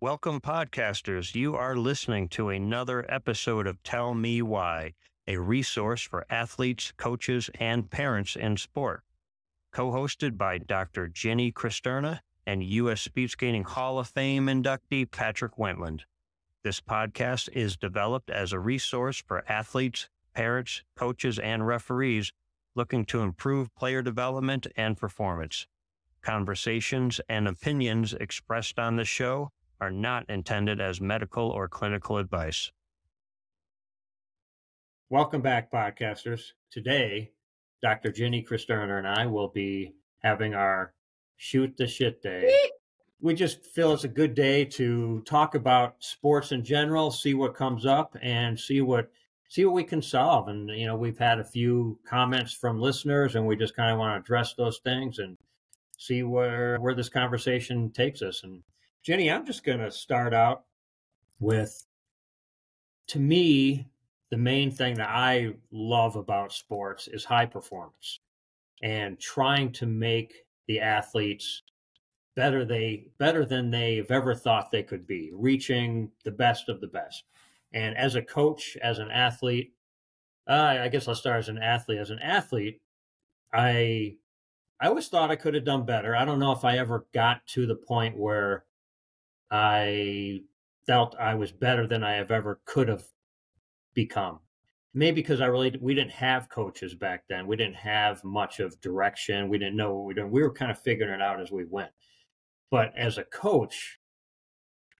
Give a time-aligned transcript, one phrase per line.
[0.00, 1.34] Welcome, podcasters.
[1.34, 4.94] You are listening to another episode of Tell Me Why,
[5.26, 9.02] a resource for athletes, coaches, and parents in sport.
[9.72, 11.08] Co hosted by Dr.
[11.08, 13.00] Jenny Cristerna and U.S.
[13.00, 16.04] Speed Skating Hall of Fame inductee Patrick Wentland.
[16.62, 22.30] This podcast is developed as a resource for athletes, parents, coaches, and referees
[22.76, 25.66] looking to improve player development and performance.
[26.22, 32.72] Conversations and opinions expressed on the show are not intended as medical or clinical advice.
[35.10, 36.52] Welcome back, podcasters.
[36.70, 37.30] Today,
[37.82, 38.12] Dr.
[38.12, 40.92] Jenny Cristerna and I will be having our
[41.36, 42.52] shoot the shit day.
[43.20, 47.54] We just feel it's a good day to talk about sports in general, see what
[47.54, 49.10] comes up, and see what
[49.48, 50.48] see what we can solve.
[50.48, 53.98] And you know, we've had a few comments from listeners, and we just kind of
[53.98, 55.36] want to address those things and
[55.96, 58.42] see where where this conversation takes us.
[58.44, 58.62] And
[59.08, 60.64] Jenny, I'm just going to start out
[61.40, 61.86] with
[63.06, 63.88] to me,
[64.30, 68.20] the main thing that I love about sports is high performance
[68.82, 71.62] and trying to make the athletes
[72.36, 76.86] better they better than they've ever thought they could be, reaching the best of the
[76.86, 77.24] best.
[77.72, 79.72] And as a coach, as an athlete,
[80.46, 81.98] uh, I guess I'll start as an athlete.
[81.98, 82.82] As an athlete,
[83.54, 84.16] I
[84.82, 86.14] I always thought I could have done better.
[86.14, 88.64] I don't know if I ever got to the point where
[89.50, 90.40] I
[90.86, 93.04] felt I was better than I have ever could have
[93.94, 94.40] become.
[94.94, 97.46] Maybe because I really we didn't have coaches back then.
[97.46, 99.48] We didn't have much of direction.
[99.48, 100.30] We didn't know what we were doing.
[100.30, 101.90] We were kind of figuring it out as we went.
[102.70, 103.98] But as a coach,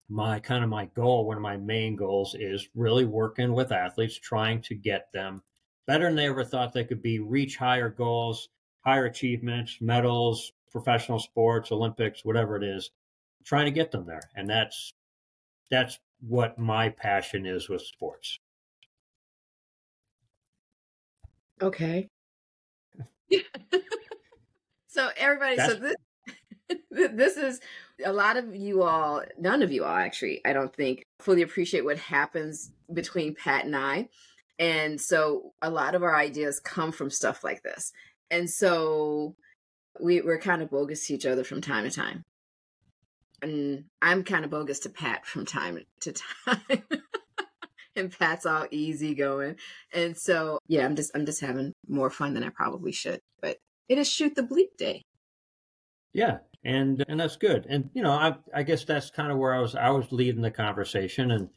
[0.08, 4.18] my kind of my goal, one of my main goals is really working with athletes,
[4.18, 5.42] trying to get them
[5.86, 8.48] better than they ever thought they could be, reach higher goals,
[8.84, 12.90] higher achievements, medals, professional sports, Olympics, whatever it is,
[13.48, 14.28] trying to get them there.
[14.36, 14.92] And that's
[15.70, 18.38] that's what my passion is with sports.
[21.60, 22.08] Okay.
[24.88, 25.94] so everybody, that's, so this
[26.90, 27.60] this is
[28.04, 31.84] a lot of you all, none of you all actually, I don't think fully appreciate
[31.84, 34.08] what happens between Pat and I.
[34.58, 37.92] And so a lot of our ideas come from stuff like this.
[38.30, 39.36] And so
[40.00, 42.24] we, we're kind of bogus to each other from time to time
[43.42, 46.60] and I'm kind of bogus to Pat from time to time.
[47.96, 49.56] and Pat's all easy going.
[49.92, 53.20] And so, yeah, I'm just I'm just having more fun than I probably should.
[53.40, 55.02] But it is shoot the bleep day.
[56.12, 57.66] Yeah, and and that's good.
[57.68, 60.42] And you know, I I guess that's kind of where I was I was leading
[60.42, 61.48] the conversation and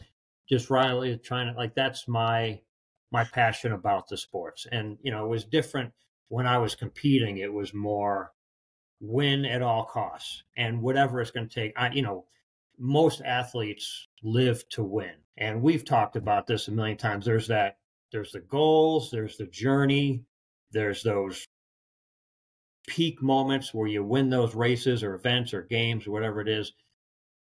[0.49, 2.59] just really trying to like that's my
[3.11, 4.67] my passion about the sports.
[4.71, 5.93] And you know, it was different
[6.29, 7.37] when I was competing.
[7.37, 8.31] It was more
[9.01, 11.73] win at all costs and whatever it's going to take.
[11.75, 12.25] I, you know,
[12.77, 15.13] most athletes live to win.
[15.37, 17.25] And we've talked about this a million times.
[17.25, 17.77] There's that,
[18.11, 20.23] there's the goals, there's the journey,
[20.71, 21.45] there's those
[22.87, 26.73] peak moments where you win those races or events or games or whatever it is.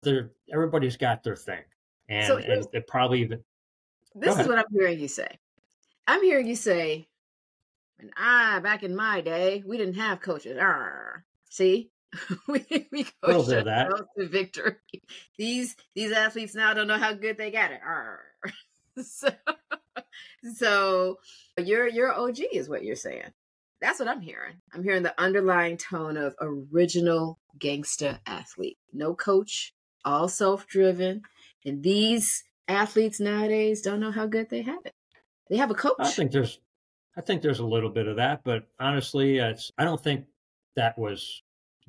[0.03, 1.63] There, everybody's got their thing.
[2.07, 3.43] And, so and it probably even.
[4.15, 5.39] This is what I'm hearing you say.
[6.07, 7.07] I'm hearing you say,
[7.99, 10.57] and I, back in my day, we didn't have coaches.
[10.57, 11.25] Arr.
[11.49, 11.91] See,
[12.47, 14.75] we we coached ourselves to victory.
[15.37, 17.81] These these athletes now don't know how good they got it.
[19.03, 19.29] so,
[20.55, 21.17] so
[21.57, 23.31] you're you're OG is what you're saying.
[23.81, 24.55] That's what I'm hearing.
[24.73, 28.77] I'm hearing the underlying tone of original gangster athlete.
[28.91, 29.73] No coach,
[30.03, 31.21] all self-driven,
[31.65, 34.93] and these athletes nowadays don't know how good they have it.
[35.49, 35.95] They have a coach.
[35.99, 36.59] I think there's
[37.17, 40.25] I think there's a little bit of that, but honestly, it's I don't think
[40.75, 41.41] that was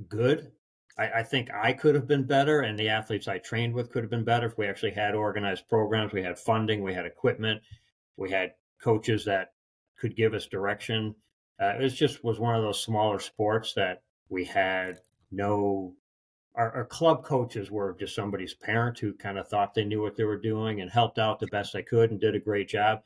[0.08, 0.52] good.
[0.98, 4.02] I, I, think I could have been better, and the athletes I trained with could
[4.02, 7.62] have been better if we actually had organized programs, we had funding, we had equipment,
[8.16, 8.52] we had
[8.82, 9.52] coaches that
[9.98, 11.14] could give us direction.
[11.60, 14.98] Uh, it just was one of those smaller sports that we had
[15.30, 15.94] no.
[16.56, 20.16] Our, our club coaches were just somebody's parent who kind of thought they knew what
[20.16, 23.02] they were doing and helped out the best they could and did a great job.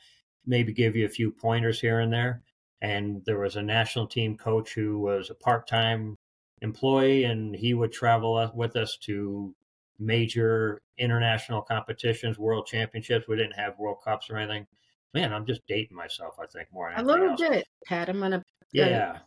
[0.47, 2.43] Maybe give you a few pointers here and there
[2.83, 6.19] and there was a national team coach who was a part-time
[6.63, 9.55] employee and he would travel with us to
[9.99, 13.29] major international competitions world championships.
[13.29, 14.67] We didn't have world cups or anything.
[15.13, 17.41] Man i'm just dating myself i think more than a little else.
[17.41, 18.09] bit pat.
[18.09, 18.43] I'm gonna uh,
[18.73, 19.19] yeah.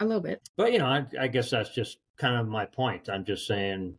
[0.00, 0.40] a little bit.
[0.56, 3.08] But you know I, I guess that's just kind of my point.
[3.08, 3.96] I'm just saying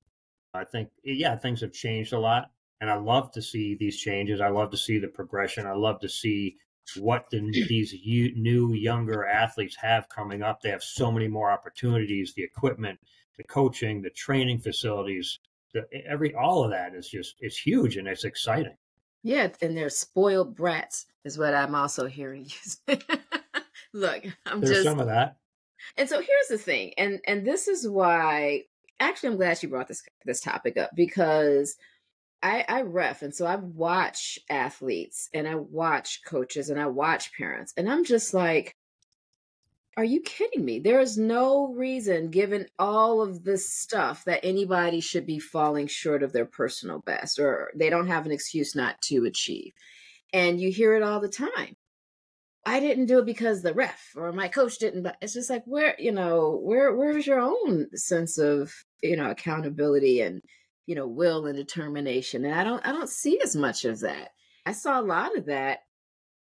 [0.53, 2.50] i think yeah things have changed a lot
[2.81, 4.42] and i love to see these changes.
[4.42, 5.65] I love to see the progression.
[5.65, 6.57] I love to see
[6.95, 10.62] what the, these new younger athletes have coming up.
[10.62, 13.00] They have so many more opportunities, the equipment,
[13.38, 15.39] the coaching, the training facilities.
[15.74, 18.78] the, every all of that is just it's huge and it's exciting.
[19.24, 22.48] Yeah, and they're spoiled brats, is what I'm also hearing
[22.88, 22.98] you
[23.94, 25.38] Look, I'm There's just some of that.
[25.98, 28.63] And so here's the thing, and and this is why
[29.00, 31.78] actually I'm glad you brought this this topic up because
[32.42, 37.34] I, I ref and so I watch athletes and I watch coaches and I watch
[37.34, 38.75] parents and I'm just like,
[39.98, 40.78] are you kidding me?
[40.78, 46.22] There is no reason, given all of this stuff, that anybody should be falling short
[46.22, 49.74] of their personal best or they don't have an excuse not to achieve.
[50.31, 51.75] And you hear it all the time.
[52.63, 55.01] I didn't do it because the ref or my coach didn't.
[55.01, 59.31] But it's just like where you know where where's your own sense of you know
[59.31, 60.42] accountability and
[60.88, 62.44] you know will and determination.
[62.45, 64.30] And I don't I don't see as much of that.
[64.66, 65.81] I saw a lot of that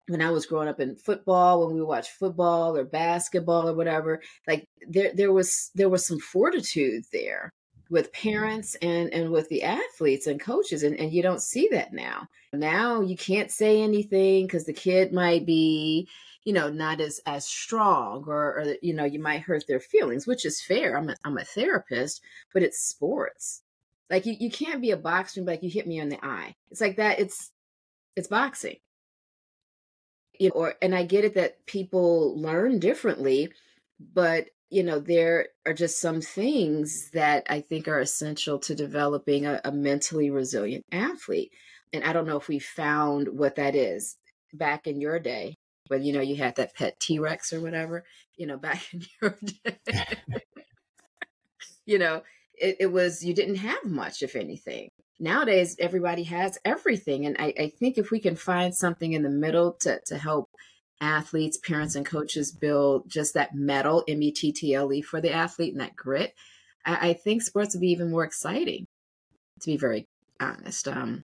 [0.08, 4.20] when I was growing up in football, when we watched football or basketball or whatever,
[4.48, 7.52] like there there was there was some fortitude there
[7.90, 11.92] with parents and and with the athletes and coaches and, and you don't see that
[11.92, 16.08] now now you can't say anything because the kid might be
[16.44, 20.26] you know not as as strong or, or you know you might hurt their feelings
[20.26, 22.22] which is fair i'm a, I'm a therapist
[22.54, 23.62] but it's sports
[24.10, 26.54] like you, you can't be a boxer but like you hit me on the eye
[26.70, 27.50] it's like that it's
[28.16, 28.76] it's boxing
[30.38, 33.50] you know, or and i get it that people learn differently
[34.12, 39.44] but you know, there are just some things that I think are essential to developing
[39.44, 41.52] a, a, mentally resilient athlete.
[41.92, 44.16] And I don't know if we found what that is
[44.54, 45.56] back in your day,
[45.88, 48.04] when you know you had that pet T Rex or whatever.
[48.36, 49.76] You know, back in your day,
[51.84, 52.22] you know,
[52.60, 54.90] it, it, was you didn't have much, if anything.
[55.18, 59.30] Nowadays, everybody has everything, and I, I think if we can find something in the
[59.30, 60.50] middle to to help
[61.00, 65.20] athletes, parents, and coaches build just that mettle M E T T L E, for
[65.20, 66.34] the athlete and that grit,
[66.84, 68.86] I, I, think sports would be even more exciting,
[69.60, 70.06] to be very
[70.38, 70.88] honest.
[70.88, 71.24] Um,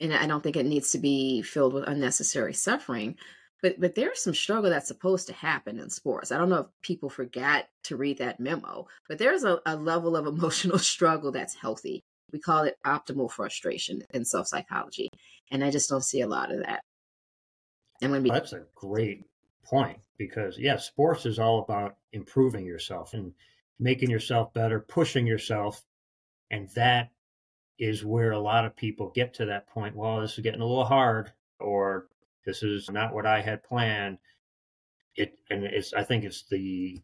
[0.00, 3.16] and I don't think it needs to be filled with unnecessary suffering.
[3.64, 6.30] But, but there's some struggle that's supposed to happen in sports.
[6.30, 10.16] I don't know if people forgot to read that memo, but there's a, a level
[10.16, 12.02] of emotional struggle that's healthy.
[12.30, 15.08] We call it optimal frustration in self psychology.
[15.50, 16.82] And I just don't see a lot of that.
[18.02, 19.24] And when we- that's a great
[19.64, 23.32] point because yeah, sports is all about improving yourself and
[23.78, 25.82] making yourself better, pushing yourself,
[26.50, 27.08] and that
[27.78, 29.96] is where a lot of people get to that point.
[29.96, 32.08] Well, this is getting a little hard, or
[32.44, 34.18] this is not what I had planned.
[35.16, 37.00] It and it's I think it's the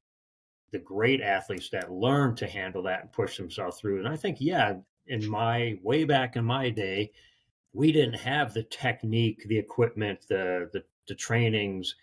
[0.73, 3.99] the great athletes that learn to handle that and push themselves through.
[3.99, 4.75] And I think yeah,
[5.07, 7.13] in my way back in my day,
[7.73, 11.95] we didn't have the technique, the equipment, the the, the trainings.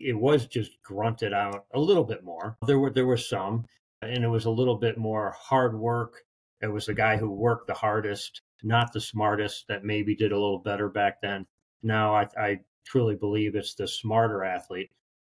[0.00, 2.56] It was just grunted out a little bit more.
[2.66, 3.66] There were there were some,
[4.02, 6.24] and it was a little bit more hard work.
[6.60, 10.38] It was the guy who worked the hardest, not the smartest, that maybe did a
[10.38, 11.46] little better back then.
[11.82, 14.90] Now I, I truly believe it's the smarter athlete,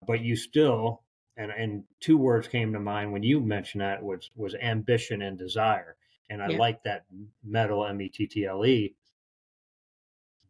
[0.06, 1.02] but you still
[1.36, 5.38] and and two words came to mind when you mentioned that was was ambition and
[5.38, 5.96] desire,
[6.30, 6.58] and I yeah.
[6.58, 7.04] like that
[7.44, 8.94] mettle, M E T T L E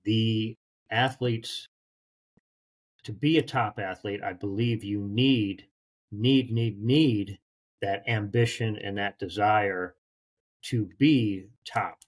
[0.05, 0.57] the
[0.91, 1.69] athletes
[3.05, 5.67] to be a top athlete, I believe you need,
[6.11, 7.39] need, need, need
[7.83, 9.95] that ambition and that desire
[10.63, 11.99] to be top.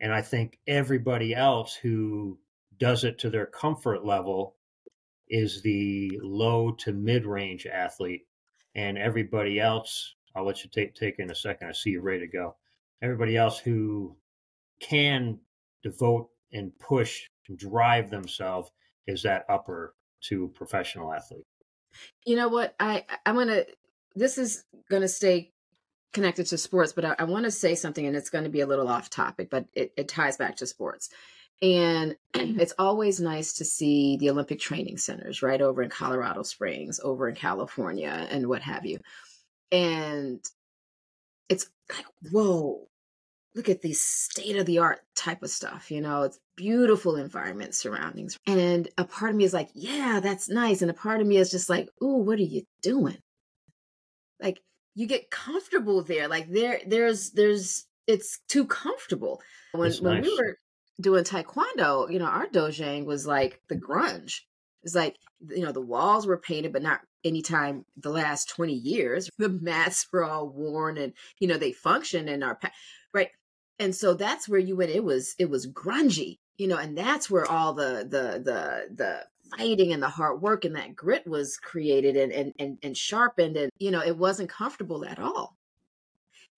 [0.00, 2.38] And I think everybody else who
[2.78, 4.56] does it to their comfort level
[5.28, 8.26] is the low to mid range athlete.
[8.74, 11.68] And everybody else, I'll let you take, take in a second.
[11.68, 12.56] I see you ready to go.
[13.02, 14.16] Everybody else who
[14.80, 15.38] can
[15.82, 18.70] devote and push and drive themselves
[19.06, 21.46] is that upper to professional athlete.
[22.24, 22.74] You know what?
[22.78, 23.64] I I'm gonna.
[24.14, 25.52] This is gonna stay
[26.12, 28.60] connected to sports, but I, I want to say something, and it's going to be
[28.60, 31.10] a little off topic, but it, it ties back to sports.
[31.60, 37.00] And it's always nice to see the Olympic training centers right over in Colorado Springs,
[37.02, 39.00] over in California, and what have you.
[39.70, 40.40] And
[41.48, 42.88] it's like, whoa,
[43.54, 45.90] look at these state of the art type of stuff.
[45.90, 48.38] You know, it's beautiful environment surroundings.
[48.46, 50.82] And a part of me is like, yeah, that's nice.
[50.82, 53.18] And a part of me is just like, ooh, what are you doing?
[54.40, 54.60] Like
[54.94, 56.28] you get comfortable there.
[56.28, 59.42] Like there, there's, there's, it's too comfortable.
[59.72, 60.24] When when nice.
[60.24, 60.58] we were
[61.00, 64.40] doing taekwondo, you know, our dojang was like the grunge.
[64.82, 65.16] It's like,
[65.48, 69.28] you know, the walls were painted, but not anytime the last 20 years.
[69.38, 72.58] The mats were all worn and, you know, they function in our,
[73.12, 73.30] right?
[73.78, 77.30] and so that's where you went it was it was grungy you know and that's
[77.30, 79.26] where all the the the the
[79.56, 83.56] fighting and the hard work and that grit was created and and and, and sharpened
[83.56, 85.56] and you know it wasn't comfortable at all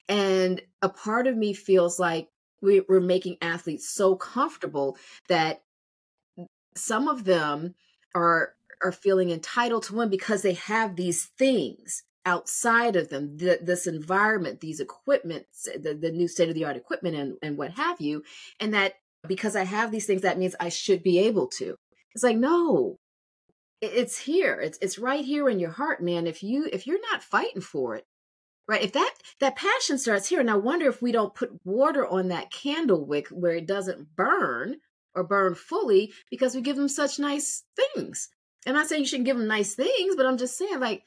[0.09, 2.28] and a part of me feels like
[2.62, 4.96] we, we're making athletes so comfortable
[5.28, 5.62] that
[6.76, 7.74] some of them
[8.14, 13.58] are are feeling entitled to win because they have these things outside of them the,
[13.62, 17.72] this environment these equipments the, the new state of the art equipment and, and what
[17.72, 18.22] have you
[18.58, 18.94] and that
[19.26, 21.76] because i have these things that means i should be able to.
[22.14, 22.98] It's like no.
[23.80, 24.60] It's here.
[24.60, 26.26] It's it's right here in your heart man.
[26.26, 28.04] If you if you're not fighting for it
[28.70, 32.06] right if that that passion starts here and i wonder if we don't put water
[32.06, 34.76] on that candle wick where it doesn't burn
[35.14, 38.28] or burn fully because we give them such nice things.
[38.64, 41.02] I'm not saying you shouldn't give them nice things but i'm just saying like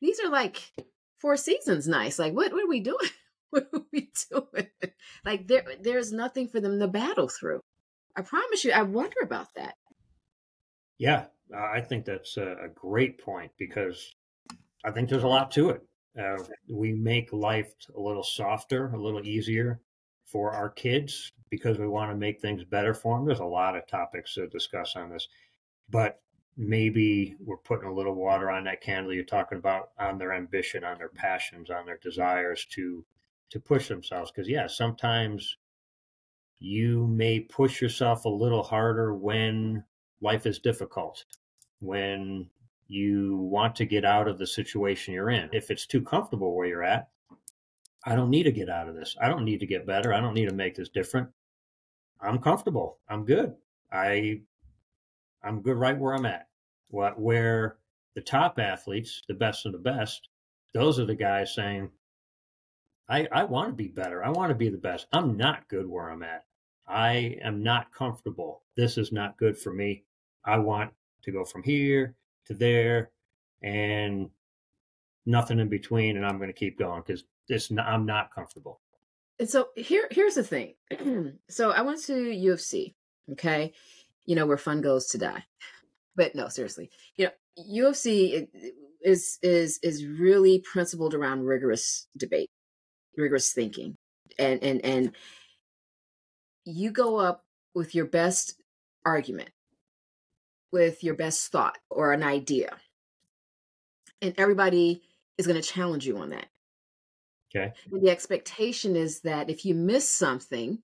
[0.00, 0.62] these are like
[1.18, 2.18] four seasons nice.
[2.18, 2.98] Like what, what are we doing?
[3.50, 4.66] What are we doing?
[5.24, 7.60] Like there there's nothing for them to battle through.
[8.16, 9.74] I promise you i wonder about that.
[10.98, 14.14] Yeah I think that's a, great point because
[14.84, 15.82] I think there's a lot to it.
[16.18, 19.80] Uh, we make life a little softer, a little easier
[20.24, 23.26] for our kids because we want to make things better for them.
[23.26, 25.28] There's a lot of topics to discuss on this,
[25.90, 26.20] but
[26.56, 30.84] maybe we're putting a little water on that candle you're talking about on their ambition,
[30.84, 33.04] on their passions, on their desires to
[33.50, 34.30] to push themselves.
[34.30, 35.56] Because yeah, sometimes
[36.60, 39.84] you may push yourself a little harder when
[40.20, 41.24] life is difficult
[41.84, 42.48] when
[42.88, 45.48] you want to get out of the situation you're in.
[45.52, 47.08] If it's too comfortable where you're at,
[48.04, 49.16] I don't need to get out of this.
[49.20, 50.12] I don't need to get better.
[50.12, 51.28] I don't need to make this different.
[52.20, 52.98] I'm comfortable.
[53.08, 53.54] I'm good.
[53.92, 54.40] I
[55.42, 56.48] I'm good right where I'm at.
[56.90, 57.76] What where
[58.14, 60.28] the top athletes, the best of the best,
[60.72, 61.90] those are the guys saying,
[63.08, 64.24] I, I want to be better.
[64.24, 65.06] I want to be the best.
[65.12, 66.44] I'm not good where I'm at.
[66.86, 68.62] I am not comfortable.
[68.76, 70.04] This is not good for me.
[70.44, 72.14] I want to go from here
[72.46, 73.10] to there
[73.62, 74.30] and
[75.26, 76.16] nothing in between.
[76.16, 78.80] And I'm going to keep going because this I'm not comfortable.
[79.38, 80.74] And so here, here's the thing.
[81.48, 82.94] so I went to U of C.
[83.32, 83.72] Okay,
[84.26, 85.44] you know where fun goes to die.
[86.14, 88.46] But no, seriously, you know U of C
[89.02, 92.50] is is is really principled around rigorous debate,
[93.16, 93.96] rigorous thinking,
[94.38, 95.12] and and and
[96.64, 98.60] you go up with your best
[99.04, 99.50] argument
[100.74, 102.76] with your best thought or an idea.
[104.20, 105.02] And everybody
[105.38, 106.46] is going to challenge you on that.
[107.54, 107.72] Okay.
[107.92, 110.82] And the expectation is that if you miss something,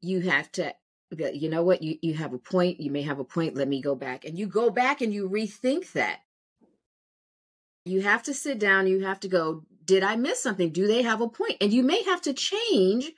[0.00, 0.74] you have to
[1.32, 3.80] you know what you you have a point you may have a point let me
[3.80, 6.18] go back and you go back and you rethink that
[7.84, 11.02] you have to sit down you have to go did i miss something do they
[11.02, 11.36] have a point?
[11.36, 13.12] point and you may have to change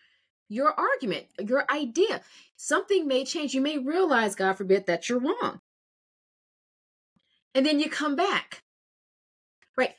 [0.50, 2.20] your argument your idea
[2.56, 3.54] something may change.
[3.54, 5.60] You may realize, God forbid, that you're wrong.
[7.54, 8.62] And then you come back.
[9.76, 9.94] Right.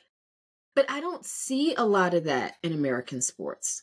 [0.74, 3.82] But I don't see a lot of that in American sports.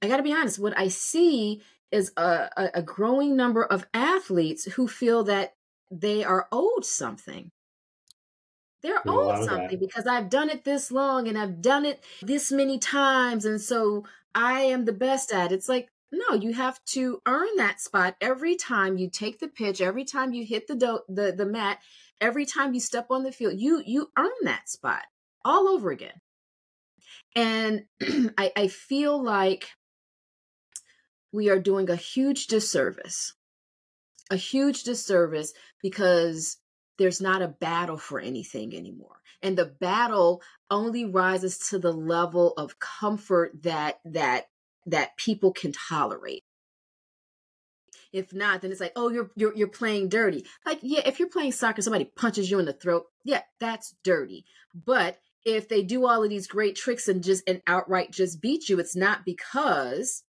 [0.00, 0.58] I got to be honest.
[0.58, 5.54] What I see is a, a, a growing number of athletes who feel that
[5.90, 7.50] they are owed something.
[8.82, 12.78] They're owed something because I've done it this long and I've done it this many
[12.78, 13.44] times.
[13.44, 14.04] And so
[14.34, 15.56] I am the best at it.
[15.56, 19.80] It's like, no, you have to earn that spot every time you take the pitch,
[19.80, 21.80] every time you hit the do- the the mat,
[22.20, 23.54] every time you step on the field.
[23.58, 25.02] You you earn that spot
[25.44, 26.20] all over again.
[27.34, 27.84] And
[28.38, 29.68] I, I feel like
[31.32, 33.34] we are doing a huge disservice,
[34.30, 36.56] a huge disservice because
[36.96, 39.20] there's not a battle for anything anymore.
[39.42, 44.46] And the battle only rises to the level of comfort that that
[44.86, 46.44] that people can tolerate.
[48.12, 50.44] If not, then it's like, oh, you're you're you're playing dirty.
[50.64, 54.46] Like, yeah, if you're playing soccer, somebody punches you in the throat, yeah, that's dirty.
[54.74, 58.68] But if they do all of these great tricks and just and outright just beat
[58.68, 60.22] you, it's not because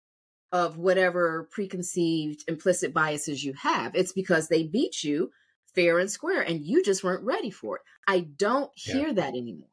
[0.53, 3.95] of whatever preconceived implicit biases you have.
[3.95, 5.31] It's because they beat you
[5.75, 7.83] fair and square and you just weren't ready for it.
[8.07, 9.15] I don't hear yeah.
[9.15, 9.69] that anymore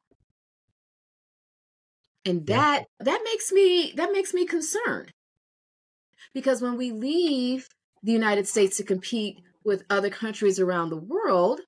[2.25, 3.05] and that yeah.
[3.05, 5.13] that makes me that makes me concerned.
[6.33, 7.67] Because when we leave
[8.01, 11.61] the united states to compete with other countries around the world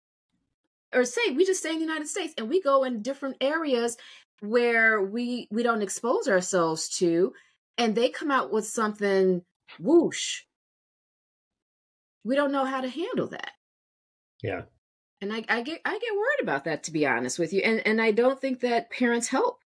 [0.93, 3.97] or say we just stay in the united states and we go in different areas
[4.41, 7.33] where we we don't expose ourselves to
[7.77, 9.41] and they come out with something
[9.79, 10.41] whoosh.
[12.23, 13.51] We don't know how to handle that.
[14.41, 14.63] Yeah.
[15.21, 17.81] And I, I get i get worried about that to be honest with you and
[17.87, 19.59] and i don't think that parents help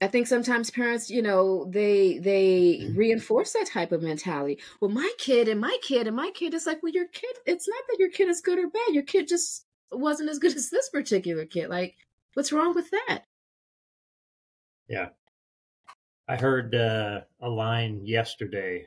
[0.00, 2.96] I think sometimes parents, you know, they they mm-hmm.
[2.96, 4.60] reinforce that type of mentality.
[4.80, 7.36] Well, my kid and my kid and my kid is like, well, your kid.
[7.46, 8.94] It's not that your kid is good or bad.
[8.94, 11.68] Your kid just wasn't as good as this particular kid.
[11.68, 11.96] Like,
[12.34, 13.24] what's wrong with that?
[14.88, 15.08] Yeah,
[16.28, 18.86] I heard uh, a line yesterday.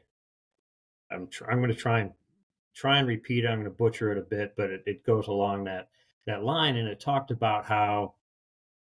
[1.12, 2.12] I'm tr- I'm going to try and
[2.74, 3.50] try and repeat it.
[3.50, 5.89] I'm going to butcher it a bit, but it, it goes along that
[6.25, 8.13] that line, and it talked about how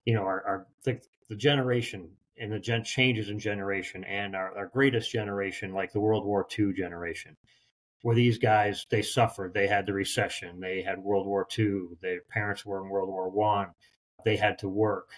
[0.04, 2.08] you know our, our the, the generation
[2.40, 6.46] and the gen- changes in generation and our, our greatest generation, like the World War
[6.58, 7.36] II generation,
[8.02, 9.52] where these guys they suffered.
[9.52, 10.58] They had the recession.
[10.58, 11.88] They had World War II.
[12.00, 13.68] Their parents were in World War One.
[14.24, 15.10] They had to work,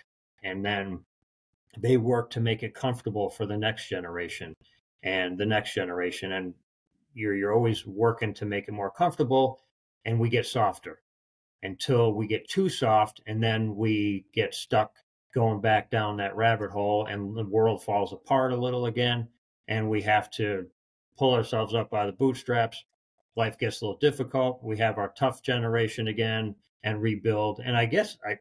[0.43, 1.05] and then
[1.79, 4.55] they worked to make it comfortable for the next generation
[5.03, 6.33] and the next generation.
[6.33, 6.55] And
[7.15, 9.61] you're you're always working to make it more comfortable,
[10.05, 11.01] and we get softer
[11.63, 14.93] until we get too soft, and then we get stuck
[15.35, 19.29] going back down that rabbit hole, and the world falls apart a little again,
[19.69, 20.67] and we have to
[21.19, 22.85] pull ourselves up by the bootstraps.
[23.37, 24.63] Life gets a little difficult.
[24.63, 27.61] We have our tough generation again and rebuild.
[27.65, 28.39] And I guess I,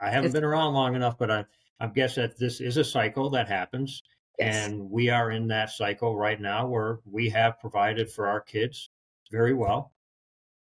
[0.00, 1.44] I haven't it's, been around long enough, but I,
[1.78, 4.02] I guess that this is a cycle that happens.
[4.38, 4.68] Yes.
[4.68, 8.88] And we are in that cycle right now where we have provided for our kids
[9.30, 9.92] very well.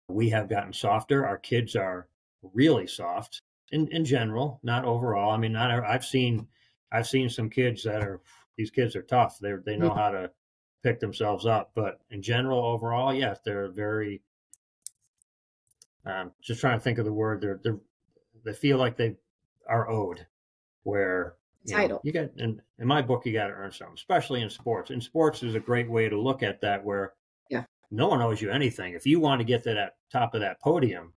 [0.08, 1.26] We have gotten softer.
[1.26, 2.06] Our kids are
[2.54, 3.42] really soft
[3.73, 5.30] in, in general, not overall.
[5.30, 6.46] I mean, not I've seen
[6.92, 8.20] I've seen some kids that are
[8.56, 9.38] these kids are tough.
[9.38, 10.30] They they know how to
[10.82, 11.73] pick themselves up.
[11.75, 14.23] But in general, overall, yes, they're very.
[16.04, 17.40] Um, just trying to think of the word.
[17.40, 17.78] They're, they're
[18.44, 19.16] they feel like they
[19.68, 20.25] are owed.
[20.85, 23.96] Where you title know, you get in, in my book, you got to earn something,
[23.96, 24.90] especially in sports.
[24.92, 26.85] In sports is a great way to look at that.
[26.85, 27.14] Where
[27.50, 28.94] yeah, no one owes you anything.
[28.94, 31.12] If you want to get to that top of that podium,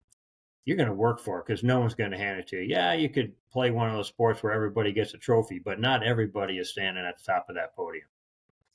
[0.65, 2.63] you're going to work for it because no one's going to hand it to you.
[2.63, 6.03] Yeah, you could play one of those sports where everybody gets a trophy, but not
[6.03, 8.05] everybody is standing at the top of that podium.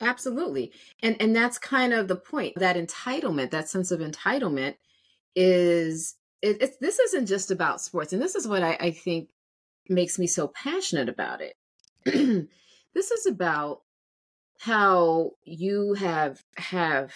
[0.01, 0.73] Absolutely.
[1.03, 2.55] And and that's kind of the point.
[2.57, 4.75] That entitlement, that sense of entitlement
[5.37, 8.13] is it, it's this isn't just about sports.
[8.13, 9.29] And this is what I, I think
[9.89, 11.57] makes me so passionate about it.
[12.95, 13.83] this is about
[14.59, 17.13] how you have have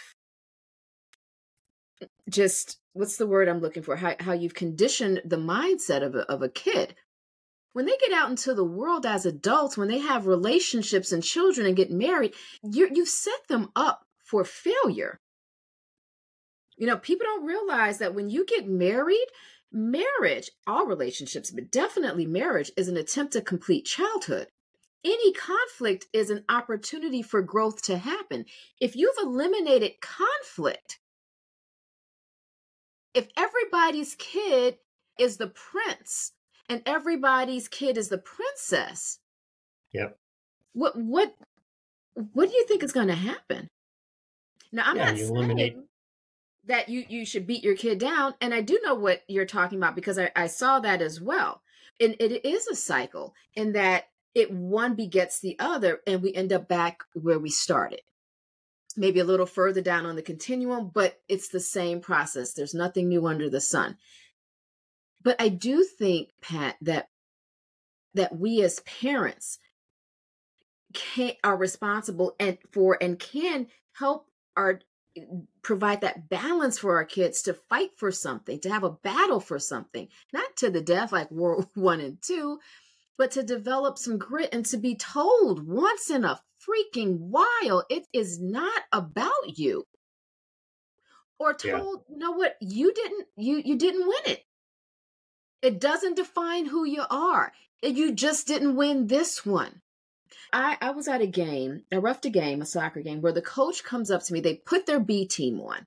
[2.29, 3.97] just what's the word I'm looking for?
[3.97, 6.95] How how you've conditioned the mindset of a, of a kid
[7.73, 11.65] when they get out into the world as adults, when they have relationships and children
[11.65, 15.21] and get married, you you've set them up for failure.
[16.77, 19.27] You know, people don't realize that when you get married,
[19.71, 24.49] marriage, all relationships, but definitely marriage, is an attempt to complete childhood.
[25.05, 28.45] Any conflict is an opportunity for growth to happen.
[28.81, 30.99] If you've eliminated conflict,
[33.19, 34.79] if everybody's kid
[35.19, 36.33] is the prince
[36.69, 39.19] and everybody's kid is the princess.
[39.93, 40.17] Yep.
[40.73, 41.35] What what
[42.15, 43.67] what do you think is going to happen?
[44.71, 45.77] Now I'm yeah, not saying eliminate...
[46.67, 49.79] that you you should beat your kid down, and I do know what you're talking
[49.79, 51.63] about because I, I saw that as well.
[52.01, 56.53] And it is a cycle in that it one begets the other, and we end
[56.53, 58.03] up back where we started.
[58.99, 62.53] Maybe a little further down on the continuum, but it's the same process.
[62.53, 63.97] There's nothing new under the sun.
[65.23, 67.09] But I do think, Pat, that
[68.15, 69.59] that we as parents
[70.93, 74.81] can are responsible and for and can help our
[75.63, 79.59] provide that balance for our kids to fight for something, to have a battle for
[79.59, 82.59] something, not to the death like World One and Two,
[83.17, 87.85] but to develop some grit and to be told once in a freaking wild.
[87.89, 89.85] it is not about you.
[91.39, 92.15] Or told, yeah.
[92.15, 94.45] you know what, you didn't you you didn't win it.
[95.63, 97.53] It doesn't define who you are.
[97.83, 99.81] You just didn't win this one.
[100.53, 103.43] I, I was at a game, I roughed a game, a soccer game, where the
[103.43, 104.41] coach comes up to me.
[104.41, 105.87] They put their B team on.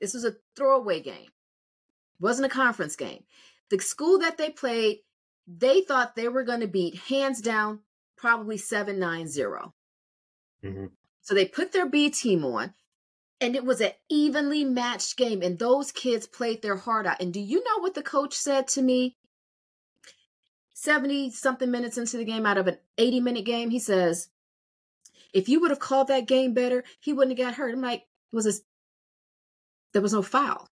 [0.00, 1.14] This was a throwaway game.
[1.14, 3.24] It wasn't a conference game.
[3.70, 4.98] The school that they played,
[5.46, 7.80] they thought they were going to beat hands down,
[8.16, 9.74] probably 7 9 0.
[10.64, 10.86] Mm-hmm.
[11.22, 12.74] So they put their B team on
[13.40, 17.20] and it was an evenly matched game and those kids played their heart out.
[17.20, 19.16] And do you know what the coach said to me?
[20.74, 24.28] 70 something minutes into the game out of an 80 minute game he says
[25.32, 27.72] if you would have called that game better he wouldn't have got hurt.
[27.72, 28.52] I'm like was a
[29.92, 30.68] there was no foul.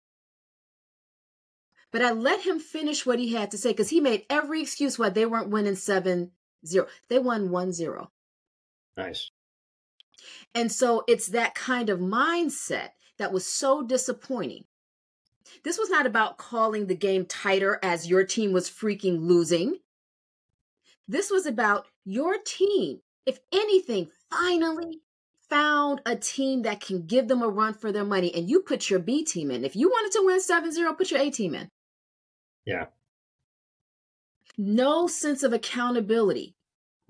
[1.92, 4.98] But i let him finish what he had to say because he made every excuse
[4.98, 6.32] why they weren't winning 7
[6.66, 8.10] 0 they won 1 0
[8.96, 9.30] nice
[10.54, 14.64] and so it's that kind of mindset that was so disappointing.
[15.64, 19.76] This was not about calling the game tighter as your team was freaking losing.
[21.06, 25.00] This was about your team, if anything, finally
[25.48, 28.88] found a team that can give them a run for their money and you put
[28.88, 29.64] your B team in.
[29.64, 31.68] If you wanted to win 7 0, put your A team in.
[32.64, 32.86] Yeah.
[34.56, 36.54] No sense of accountability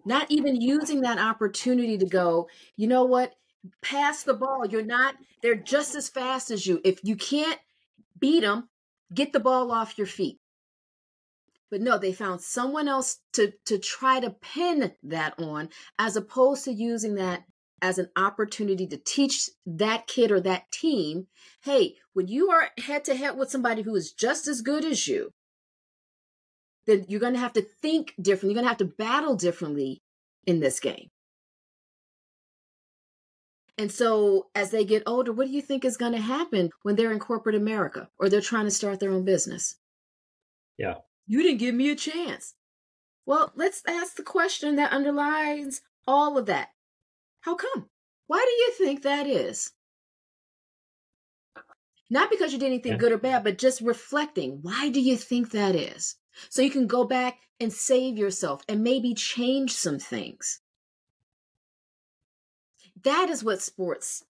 [0.05, 3.35] not even using that opportunity to go, you know what?
[3.81, 4.67] Pass the ball.
[4.67, 6.81] You're not, they're just as fast as you.
[6.85, 7.59] If you can't
[8.19, 8.69] beat them,
[9.15, 10.39] get the ball off your feet.
[11.71, 16.65] But no, they found someone else to, to try to pin that on, as opposed
[16.65, 17.45] to using that
[17.81, 21.27] as an opportunity to teach that kid or that team
[21.63, 25.07] hey, when you are head to head with somebody who is just as good as
[25.07, 25.33] you,
[26.87, 28.51] then you're going to have to think differently.
[28.51, 30.03] You're going to have to battle differently
[30.47, 31.11] in this game.
[33.79, 36.95] And so, as they get older, what do you think is going to happen when
[36.95, 39.77] they're in corporate America or they're trying to start their own business?
[40.79, 40.97] Yeah.
[41.27, 42.55] You didn't give me a chance.
[43.25, 46.69] Well, let's ask the question that underlies all of that.
[47.41, 47.89] How come?
[48.27, 49.73] Why do you think that is?
[52.11, 52.99] Not because you did anything yeah.
[52.99, 54.59] good or bad, but just reflecting.
[54.61, 56.17] Why do you think that is?
[56.49, 60.61] So you can go back and save yourself and maybe change some things.
[63.05, 64.25] That is what sports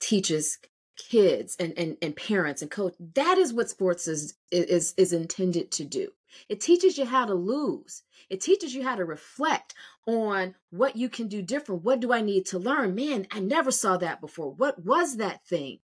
[0.00, 0.58] teaches
[0.96, 2.94] kids and, and, and parents and coach.
[3.14, 6.08] That is what sports is, is, is intended to do.
[6.48, 8.02] It teaches you how to lose.
[8.28, 9.74] It teaches you how to reflect
[10.06, 11.84] on what you can do different.
[11.84, 12.94] What do I need to learn?
[12.94, 14.52] Man, I never saw that before.
[14.52, 15.78] What was that thing?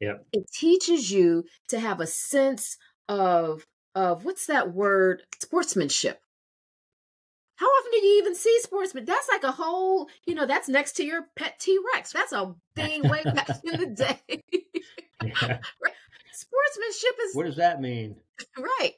[0.00, 0.26] Yep.
[0.32, 2.76] It teaches you to have a sense
[3.08, 5.22] of of what's that word?
[5.40, 6.20] Sportsmanship.
[7.56, 9.04] How often do you even see sportsman?
[9.04, 12.12] That's like a whole, you know, that's next to your pet T Rex.
[12.12, 14.42] That's a thing way back in the day.
[15.22, 15.58] yeah.
[16.32, 17.34] Sportsmanship is.
[17.34, 18.16] What does that mean?
[18.58, 18.94] Right.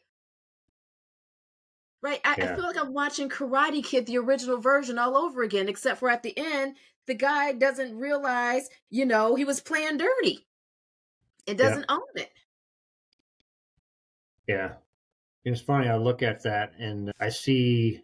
[2.00, 2.20] Right.
[2.24, 2.52] I, yeah.
[2.52, 6.08] I, feel like I'm watching Karate Kid, the original version, all over again, except for
[6.08, 6.76] at the end,
[7.06, 10.46] the guy doesn't realize, you know, he was playing dirty.
[11.46, 11.94] It doesn't yeah.
[11.94, 12.30] own it.
[14.46, 14.72] Yeah.
[15.44, 15.88] It's funny.
[15.88, 18.02] I look at that and I see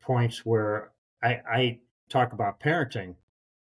[0.00, 3.14] points where I, I talk about parenting.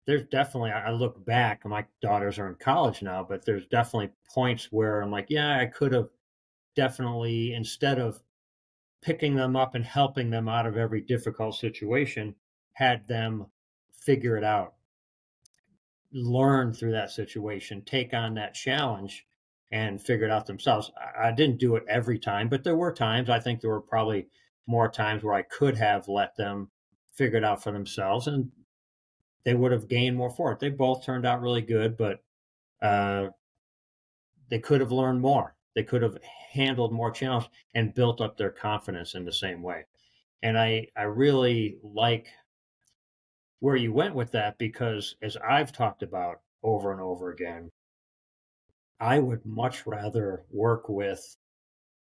[0.06, 4.72] There's definitely, I look back, my daughters are in college now, but there's definitely points
[4.72, 6.08] where I'm like, yeah, I could have
[6.74, 8.22] definitely, instead of
[9.02, 12.34] picking them up and helping them out of every difficult situation,
[12.72, 13.46] had them
[13.92, 14.74] figure it out,
[16.10, 19.26] learn through that situation, take on that challenge
[19.70, 20.90] and figure it out themselves.
[21.18, 24.28] I didn't do it every time, but there were times, I think there were probably
[24.66, 26.70] more times where I could have let them
[27.14, 28.50] figure it out for themselves and
[29.44, 30.60] they would have gained more for it.
[30.60, 32.22] They both turned out really good, but
[32.82, 33.28] uh,
[34.50, 35.54] they could have learned more.
[35.74, 36.18] They could have
[36.52, 39.86] handled more challenges and built up their confidence in the same way.
[40.42, 42.28] And I, I really like
[43.60, 47.70] where you went with that because, as I've talked about over and over again,
[49.00, 51.36] I would much rather work with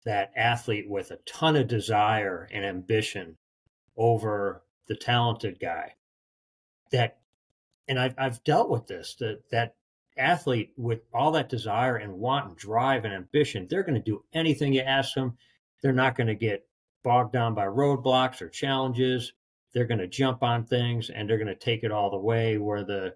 [0.05, 3.37] that athlete with a ton of desire and ambition
[3.97, 5.95] over the talented guy.
[6.93, 7.19] That
[7.89, 9.75] and I've, I've dealt with this that that
[10.17, 14.25] athlete with all that desire and want and drive and ambition they're going to do
[14.33, 15.39] anything you ask them
[15.81, 16.67] they're not going to get
[17.03, 19.33] bogged down by roadblocks or challenges.
[19.73, 22.59] They're going to jump on things and they're going to take it all the way
[22.59, 23.15] where the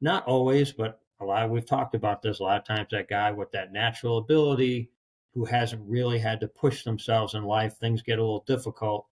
[0.00, 3.08] not always but a lot Of, we've talked about this a lot of times that
[3.08, 4.90] guy with that natural ability
[5.34, 9.06] who hasn't really had to push themselves in life things get a little difficult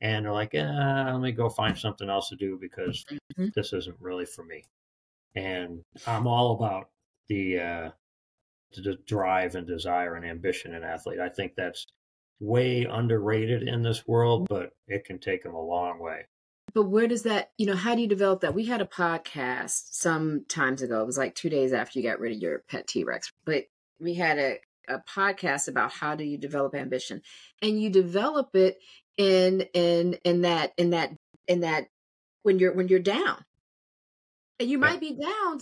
[0.00, 3.48] and they're like eh, let me go find something else to do because mm-hmm.
[3.54, 4.64] this isn't really for me.
[5.36, 6.88] And i'm all about
[7.28, 7.90] the uh
[8.76, 11.18] the drive and desire and ambition in athlete.
[11.18, 11.86] I think that's
[12.40, 16.24] way underrated in this world but it can take them a long way
[16.72, 18.54] but where does that, you know, how do you develop that?
[18.54, 21.00] We had a podcast some times ago.
[21.00, 23.64] It was like two days after you got rid of your pet T Rex, but
[23.98, 27.22] we had a, a podcast about how do you develop ambition,
[27.62, 28.78] and you develop it
[29.16, 31.12] in in in that in that
[31.46, 31.86] in that
[32.42, 33.44] when you're when you're down,
[34.58, 35.60] and you might be down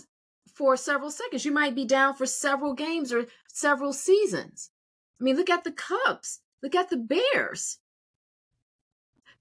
[0.53, 1.45] for several seconds.
[1.45, 4.71] You might be down for several games or several seasons.
[5.19, 6.41] I mean, look at the Cubs.
[6.63, 7.77] Look at the Bears.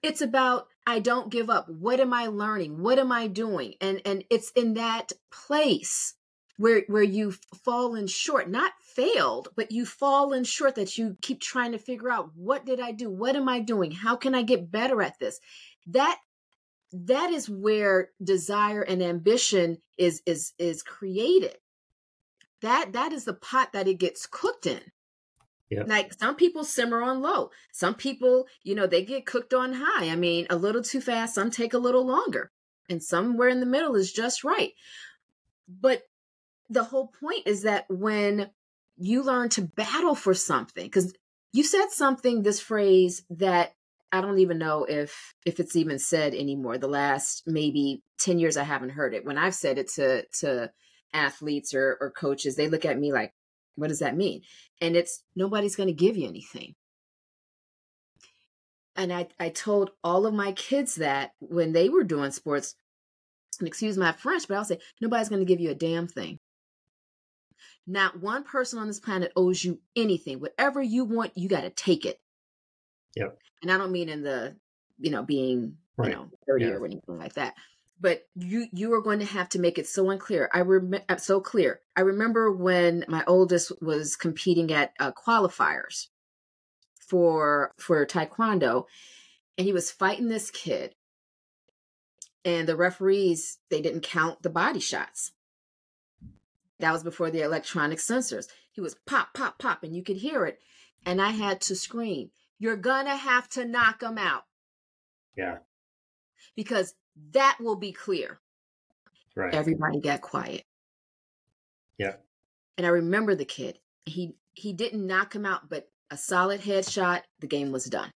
[0.03, 1.69] It's about I don't give up.
[1.69, 2.81] What am I learning?
[2.83, 3.75] What am I doing?
[3.79, 6.15] And and it's in that place
[6.57, 11.73] where where you've fallen short, not failed, but you've fallen short that you keep trying
[11.73, 13.11] to figure out what did I do?
[13.11, 13.91] What am I doing?
[13.91, 15.41] How can I get better at this?
[15.89, 16.19] That
[16.93, 21.59] that is where desire and ambition is is is created.
[22.63, 24.81] That that is the pot that it gets cooked in.
[25.71, 25.89] Yep.
[25.89, 27.51] Like some people simmer on low.
[27.73, 30.09] Some people, you know, they get cooked on high.
[30.09, 32.51] I mean, a little too fast, some take a little longer.
[32.89, 34.73] And somewhere in the middle is just right.
[35.69, 36.03] But
[36.71, 38.51] the whole point is that when
[38.97, 41.15] you learn to battle for something, because
[41.53, 43.75] you said something, this phrase that
[44.11, 46.79] I don't even know if if it's even said anymore.
[46.79, 49.25] The last maybe 10 years I haven't heard it.
[49.25, 50.71] When I've said it to to
[51.13, 53.33] athletes or, or coaches, they look at me like,
[53.79, 54.43] what does that mean?
[54.81, 56.75] And it's nobody's going to give you anything.
[58.97, 62.75] And I, I told all of my kids that when they were doing sports,
[63.61, 66.39] and excuse my French, but I'll say, nobody's going to give you a damn thing.
[67.87, 70.41] Not one person on this planet owes you anything.
[70.41, 72.21] Whatever you want, you got to take it.
[73.17, 73.39] Yep.
[73.63, 74.57] And I don't mean in the,
[74.99, 76.11] you know, being, right.
[76.11, 76.73] you know, dirty yeah.
[76.73, 77.55] or anything like that.
[78.01, 80.49] But you you are going to have to make it so unclear.
[80.53, 81.81] I remember uh, so clear.
[81.97, 86.07] I remember when my oldest was competing at uh, qualifiers
[87.01, 88.85] for for taekwondo,
[89.57, 90.95] and he was fighting this kid,
[92.45, 95.33] and the referees they didn't count the body shots.
[96.79, 98.47] That was before the electronic sensors.
[98.73, 100.61] He was pop, pop, pop, and you could hear it.
[101.05, 104.45] And I had to scream, You're gonna have to knock him out.
[105.37, 105.59] Yeah.
[106.55, 106.95] Because
[107.33, 108.41] that will be clear.
[109.35, 109.55] Right.
[109.55, 110.65] Everybody got quiet.
[111.99, 112.15] Yeah.
[112.77, 113.79] And I remember the kid.
[114.07, 118.11] He he didn't knock him out, but a solid headshot, the game was done.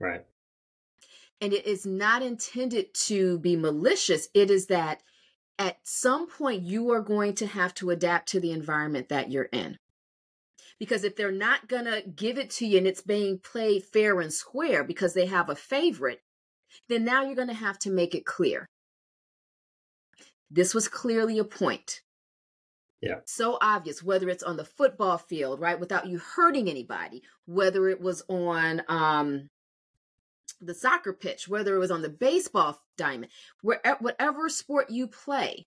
[0.00, 0.24] Right.
[1.40, 4.28] And it is not intended to be malicious.
[4.34, 5.02] It is that
[5.58, 9.44] at some point you are going to have to adapt to the environment that you're
[9.44, 9.78] in.
[10.78, 14.20] Because if they're not going to give it to you and it's being played fair
[14.20, 16.22] and square because they have a favorite,
[16.88, 18.66] then now you're going to have to make it clear.
[20.50, 22.00] This was clearly a point.
[23.00, 23.20] Yeah.
[23.26, 28.00] So obvious, whether it's on the football field, right, without you hurting anybody, whether it
[28.00, 29.48] was on um,
[30.60, 33.30] the soccer pitch, whether it was on the baseball diamond,
[33.62, 35.64] where, whatever sport you play,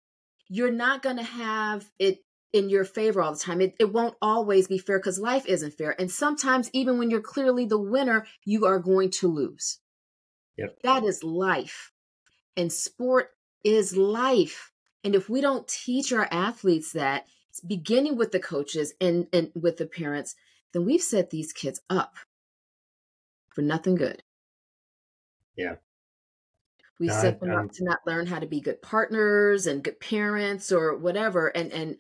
[0.50, 2.20] you're not going to have it
[2.52, 3.62] in your favor all the time.
[3.62, 5.96] It, it won't always be fair because life isn't fair.
[5.98, 9.80] And sometimes, even when you're clearly the winner, you are going to lose.
[10.58, 10.78] Yep.
[10.84, 11.92] That is life.
[12.58, 13.32] And sport
[13.64, 14.72] is life.
[15.04, 17.26] And if we don't teach our athletes that,
[17.68, 20.36] beginning with the coaches and, and with the parents,
[20.74, 22.16] then we've set these kids up
[23.50, 24.24] for nothing good.
[25.56, 25.76] Yeah.
[27.00, 29.84] We no, set them up um to not learn how to be good partners and
[29.84, 31.48] good parents or whatever.
[31.48, 31.98] And and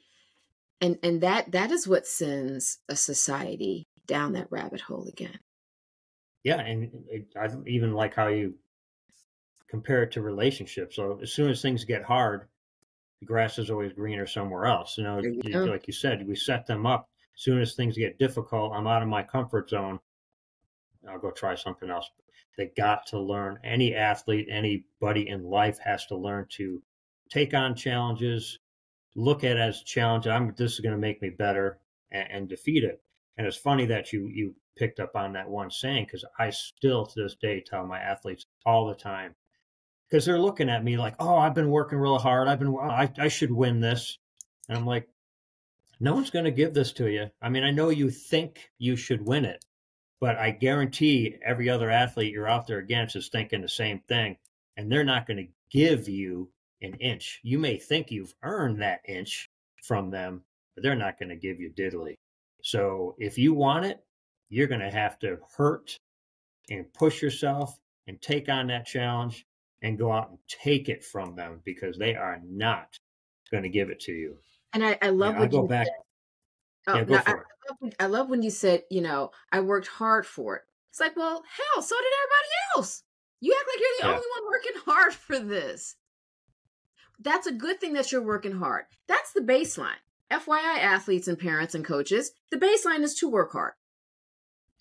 [0.80, 5.40] and and that that is what sends a society down that rabbit hole again.
[6.43, 8.56] Yeah, and it, I even like how you
[9.69, 10.95] compare it to relationships.
[10.95, 12.47] So as soon as things get hard,
[13.19, 14.97] the grass is always greener somewhere else.
[14.97, 17.10] You know, you like you said, we set them up.
[17.36, 19.99] As soon as things get difficult, I'm out of my comfort zone.
[21.08, 22.10] I'll go try something else.
[22.58, 23.60] They got to learn.
[23.63, 26.82] Any athlete, anybody in life has to learn to
[27.30, 28.60] take on challenges,
[29.15, 30.27] look at it as a challenge.
[30.27, 31.80] I'm this is going to make me better,
[32.12, 33.01] and, and defeat it.
[33.38, 37.06] And it's funny that you you picked up on that one saying because I still
[37.06, 39.36] to this day tell my athletes all the time
[40.10, 42.48] because they're looking at me like, oh, I've been working real hard.
[42.48, 44.18] I've been I I should win this,
[44.68, 45.08] and I'm like,
[46.02, 47.30] no one's going to give this to you.
[47.42, 49.64] I mean, I know you think you should win it,
[50.20, 54.38] but I guarantee every other athlete you're out there against is thinking the same thing.
[54.78, 56.50] And they're not going to give you
[56.82, 57.40] an inch.
[57.44, 59.50] You may think you've earned that inch
[59.84, 60.44] from them,
[60.76, 62.16] but they're not going to give you diddly.
[62.64, 64.04] So if you want it,
[64.52, 65.98] you're going to have to hurt
[66.70, 69.48] and push yourself and take on that challenge
[69.82, 73.00] and go out and take it from them because they are not
[73.50, 74.38] going to give it to you.
[74.74, 75.88] And I, I love yeah, I go back.
[75.88, 75.96] Said.
[76.88, 77.40] Oh, yeah, go no, for I, it.
[77.40, 80.64] I love, I love when you said, you know, I worked hard for it.
[80.90, 81.42] It's like, well,
[81.74, 83.04] hell, so did everybody else.
[83.40, 84.16] You act like you're the yeah.
[84.16, 85.96] only one working hard for this.
[87.20, 88.86] That's a good thing that you're working hard.
[89.08, 90.02] That's the baseline.
[90.30, 93.74] FYI, athletes and parents and coaches, the baseline is to work hard.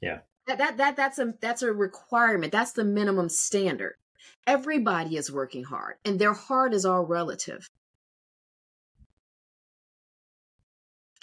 [0.00, 0.20] Yeah.
[0.46, 2.52] That, that that that's a that's a requirement.
[2.52, 3.94] That's the minimum standard.
[4.46, 7.70] Everybody is working hard, and their hard is all relative.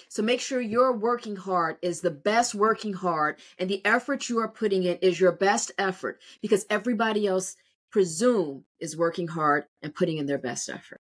[0.10, 4.40] So make sure your working hard is the best working hard and the effort you
[4.40, 7.56] are putting in is your best effort because everybody else
[7.92, 11.02] presume is working hard and putting in their best effort.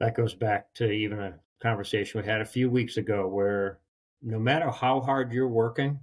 [0.00, 3.78] That goes back to even a conversation we had a few weeks ago where
[4.22, 6.00] no matter how hard you're working,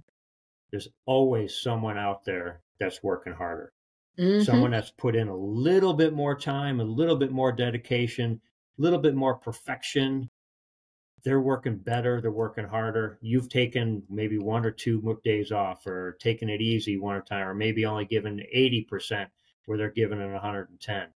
[0.70, 3.72] there's always someone out there that's working harder.
[4.18, 4.42] Mm-hmm.
[4.42, 8.40] Someone that's put in a little bit more time, a little bit more dedication,
[8.78, 10.30] a little bit more perfection
[11.24, 13.18] they're working better, they're working harder.
[13.20, 17.26] You've taken maybe one or two days off or taken it easy one at a
[17.26, 19.26] time, or maybe only given 80%
[19.66, 21.08] where they're giving it 110.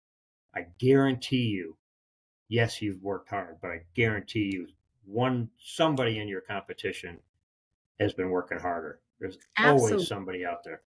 [0.55, 1.77] I guarantee you,
[2.49, 4.67] yes, you've worked hard, but I guarantee you
[5.05, 7.19] one somebody in your competition
[7.99, 9.01] has been working harder.
[9.21, 9.93] There's Absolutely.
[9.93, 10.83] always somebody out there.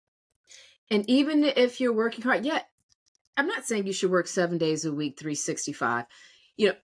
[0.92, 2.62] And even if you're working hard, yeah,
[3.38, 6.06] I'm not saying you should work seven days a week, 365.
[6.58, 6.76] You know,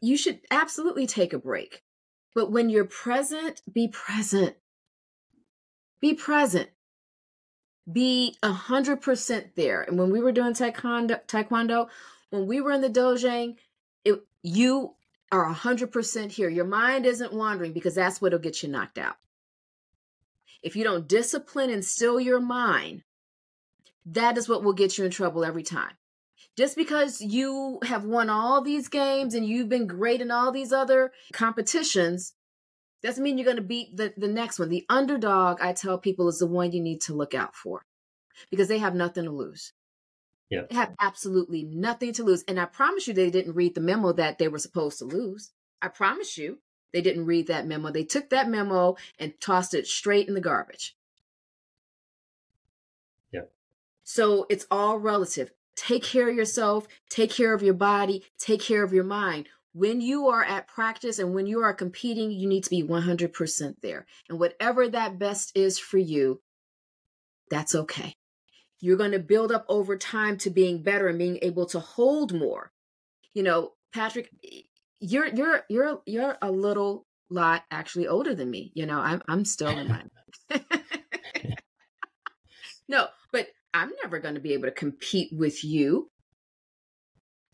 [0.00, 1.82] you should absolutely take a break.
[2.34, 4.56] But when you're present, be present.
[6.00, 6.68] Be present.
[7.90, 9.82] Be a hundred percent there.
[9.82, 11.88] And when we were doing taekwondo, taekwondo,
[12.30, 13.56] when we were in the dojang,
[14.04, 14.94] it, you
[15.34, 16.48] are a hundred percent here.
[16.48, 19.16] Your mind isn't wandering because that's what'll get you knocked out.
[20.62, 23.02] If you don't discipline and still your mind,
[24.06, 25.92] that is what will get you in trouble every time.
[26.56, 30.72] Just because you have won all these games and you've been great in all these
[30.72, 32.34] other competitions
[33.02, 34.68] doesn't mean you're going to beat the, the next one.
[34.68, 37.84] The underdog, I tell people, is the one you need to look out for
[38.50, 39.72] because they have nothing to lose.
[40.50, 40.62] Yeah.
[40.68, 42.44] They have absolutely nothing to lose.
[42.46, 45.52] And I promise you, they didn't read the memo that they were supposed to lose.
[45.80, 46.58] I promise you.
[46.92, 47.90] They didn't read that memo.
[47.90, 50.96] They took that memo and tossed it straight in the garbage.
[53.32, 53.50] Yep.
[54.04, 55.50] So it's all relative.
[55.74, 59.48] Take care of yourself, take care of your body, take care of your mind.
[59.72, 63.74] When you are at practice and when you are competing, you need to be 100%
[63.82, 64.06] there.
[64.28, 66.40] And whatever that best is for you,
[67.50, 68.14] that's okay.
[68.84, 72.34] You're going to build up over time to being better and being able to hold
[72.34, 72.70] more.
[73.32, 74.28] You know, Patrick,
[75.00, 78.72] you're you're you're you're a little lot actually older than me.
[78.74, 80.02] You know, I'm I'm still in my
[82.86, 86.10] No, but I'm never going to be able to compete with you.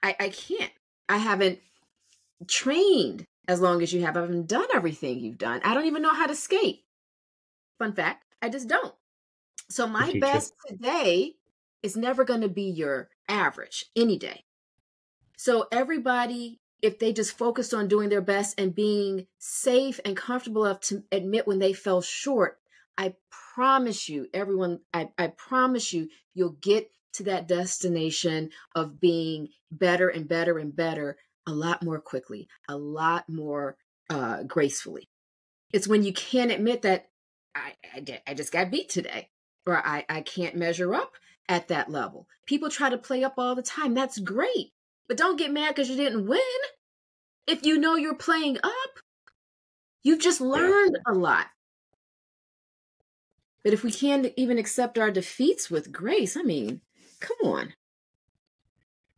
[0.03, 0.73] I I can't.
[1.09, 1.61] I haven't
[2.49, 4.16] trained as long as you have.
[4.16, 5.61] I haven't done everything you've done.
[5.62, 6.81] I don't even know how to skate.
[7.79, 8.93] Fun fact, I just don't.
[9.70, 11.37] So my best today
[11.83, 14.44] is never going to be your average any day.
[15.37, 20.64] So everybody if they just focused on doing their best and being safe and comfortable
[20.64, 22.59] enough to admit when they fell short,
[22.96, 23.14] I
[23.54, 30.09] promise you, everyone, I, I promise you, you'll get to that destination of being better
[30.09, 33.76] and better and better a lot more quickly, a lot more
[34.09, 35.09] uh, gracefully.
[35.72, 37.09] It's when you can't admit that
[37.54, 39.28] I, I, I just got beat today
[39.66, 41.12] or I, I can't measure up
[41.49, 42.27] at that level.
[42.46, 43.94] People try to play up all the time.
[43.94, 44.73] That's great.
[45.09, 46.40] But don't get mad because you didn't win.
[47.46, 49.01] If you know you're playing up,
[50.03, 51.12] you've just learned yeah.
[51.12, 51.46] a lot.
[53.62, 56.81] But if we can't even accept our defeats with grace, I mean,
[57.18, 57.75] come on.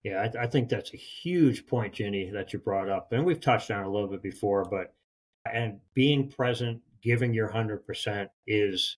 [0.02, 3.12] Yeah, I, I, think that's a huge point, Jenny, that you brought up.
[3.12, 4.94] And we've touched on a little bit before, but
[5.50, 8.96] and being present, giving your 100% is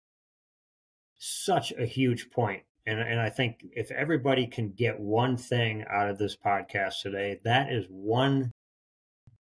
[1.25, 2.63] such a huge point.
[2.87, 7.41] And, and I think if everybody can get one thing out of this podcast today,
[7.45, 8.53] that is one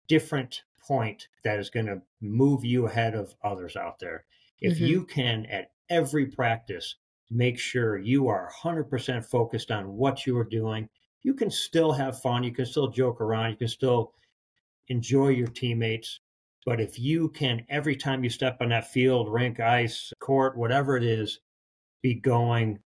[0.08, 4.24] different point that is going to move you ahead of others out there.
[4.62, 4.86] If mm-hmm.
[4.86, 6.96] you can, at every practice,
[7.30, 10.88] make sure you are 100% focused on what you are doing,
[11.24, 12.44] you can still have fun.
[12.44, 13.52] You can still joke around.
[13.52, 14.14] You can still
[14.88, 16.22] enjoy your teammates.
[16.66, 20.96] But if you can, every time you step on that field, rink, ice, court, whatever
[20.96, 21.40] it is,
[22.02, 22.80] be going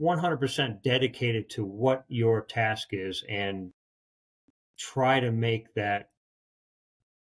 [0.00, 3.72] 100% dedicated to what your task is and
[4.78, 6.08] try to make that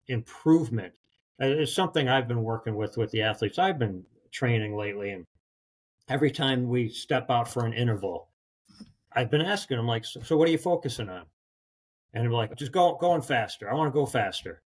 [0.07, 0.93] improvement.
[1.41, 5.11] Uh, it's something I've been working with with the athletes I've been training lately.
[5.11, 5.25] And
[6.09, 8.29] every time we step out for an interval,
[9.11, 11.25] I've been asking them, like, so, what are you focusing on?
[12.13, 13.69] And they're like, just go, going faster.
[13.69, 14.61] I want to go faster.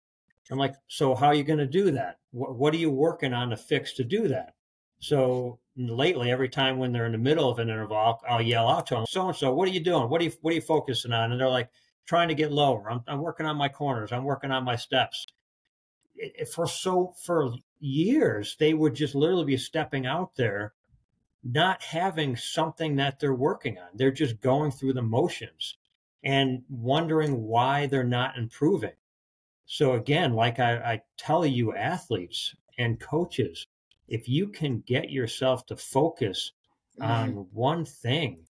[0.50, 2.18] I'm like, so how are you going to do that?
[2.30, 4.54] What, what are you working on to fix to do that?
[4.98, 8.68] So lately, every time when they're in the middle of an interval, I'll, I'll yell
[8.68, 10.08] out to them, so and so, what are you doing?
[10.08, 11.32] What are you what are you focusing on?
[11.32, 11.70] And they're like,
[12.06, 12.90] trying to get lower.
[12.90, 14.12] I'm, I'm working on my corners.
[14.12, 15.26] I'm working on my steps.
[16.14, 20.72] It, for so for years, they would just literally be stepping out there,
[21.44, 23.88] not having something that they're working on.
[23.94, 25.76] They're just going through the motions
[26.24, 28.94] and wondering why they're not improving.
[29.66, 33.66] So again, like I, I tell you, athletes and coaches,
[34.08, 36.52] if you can get yourself to focus
[36.98, 37.10] mm-hmm.
[37.10, 38.46] on one thing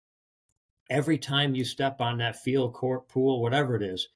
[0.90, 4.10] every time you step on that field, court, pool, whatever it is,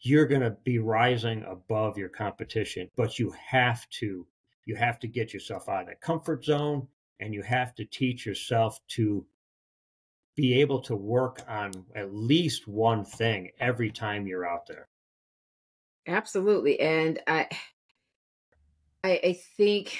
[0.00, 2.90] you're going to be rising above your competition.
[2.96, 4.26] But you have to,
[4.64, 6.88] you have to get yourself out of that comfort zone
[7.20, 9.24] and you have to teach yourself to
[10.36, 14.88] be able to work on at least one thing every time you're out there.
[16.06, 16.80] Absolutely.
[16.80, 17.48] And I,
[19.02, 19.96] I, I think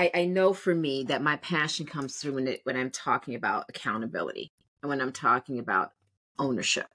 [0.00, 3.34] I, I, know for me that my passion comes through when it when I'm talking
[3.34, 4.50] about accountability
[4.82, 5.90] and when I'm talking about
[6.38, 6.86] ownership.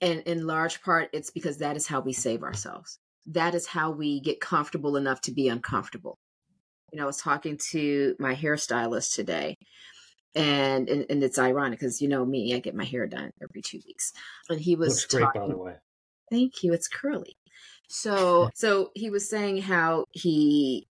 [0.00, 2.98] And in large part, it's because that is how we save ourselves.
[3.26, 6.18] that is how we get comfortable enough to be uncomfortable.
[6.92, 9.56] You know, I was talking to my hairstylist today,
[10.34, 13.62] and and, and it's ironic because you know me, I get my hair done every
[13.62, 14.12] two weeks,
[14.48, 15.74] and he was looks great talking, by the way.
[16.30, 16.72] Thank you.
[16.72, 17.36] It's curly.
[17.88, 20.88] So so he was saying how he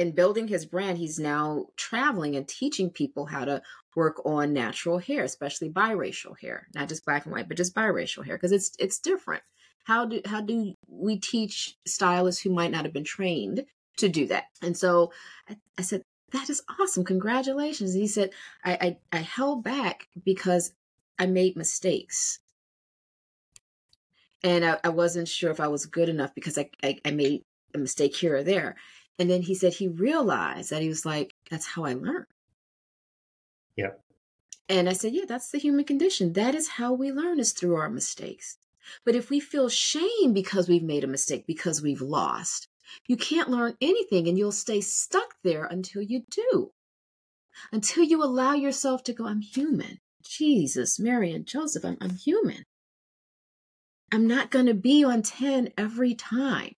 [0.00, 3.60] in building his brand, he's now traveling and teaching people how to
[3.94, 8.24] work on natural hair, especially biracial hair, not just black and white, but just biracial
[8.24, 9.42] hair, because it's it's different.
[9.84, 13.66] How do how do we teach stylists who might not have been trained
[13.98, 14.44] to do that?
[14.62, 15.12] And so
[15.46, 17.04] I, I said, that is awesome.
[17.04, 17.92] Congratulations.
[17.92, 18.30] And he said,
[18.64, 20.72] I, I, I held back because
[21.18, 22.38] I made mistakes.
[24.42, 27.42] And I, I, wasn't sure if I was good enough because I, I, I made
[27.74, 28.76] a mistake here or there.
[29.20, 32.24] And then he said he realized that he was like, that's how I learn.
[33.76, 34.00] Yep.
[34.70, 36.32] And I said, yeah, that's the human condition.
[36.32, 38.56] That is how we learn is through our mistakes.
[39.04, 42.68] But if we feel shame because we've made a mistake, because we've lost,
[43.06, 46.72] you can't learn anything and you'll stay stuck there until you do.
[47.72, 49.98] Until you allow yourself to go, I'm human.
[50.22, 52.64] Jesus, Mary, and Joseph, I'm, I'm human.
[54.10, 56.74] I'm not going to be on 10 every time.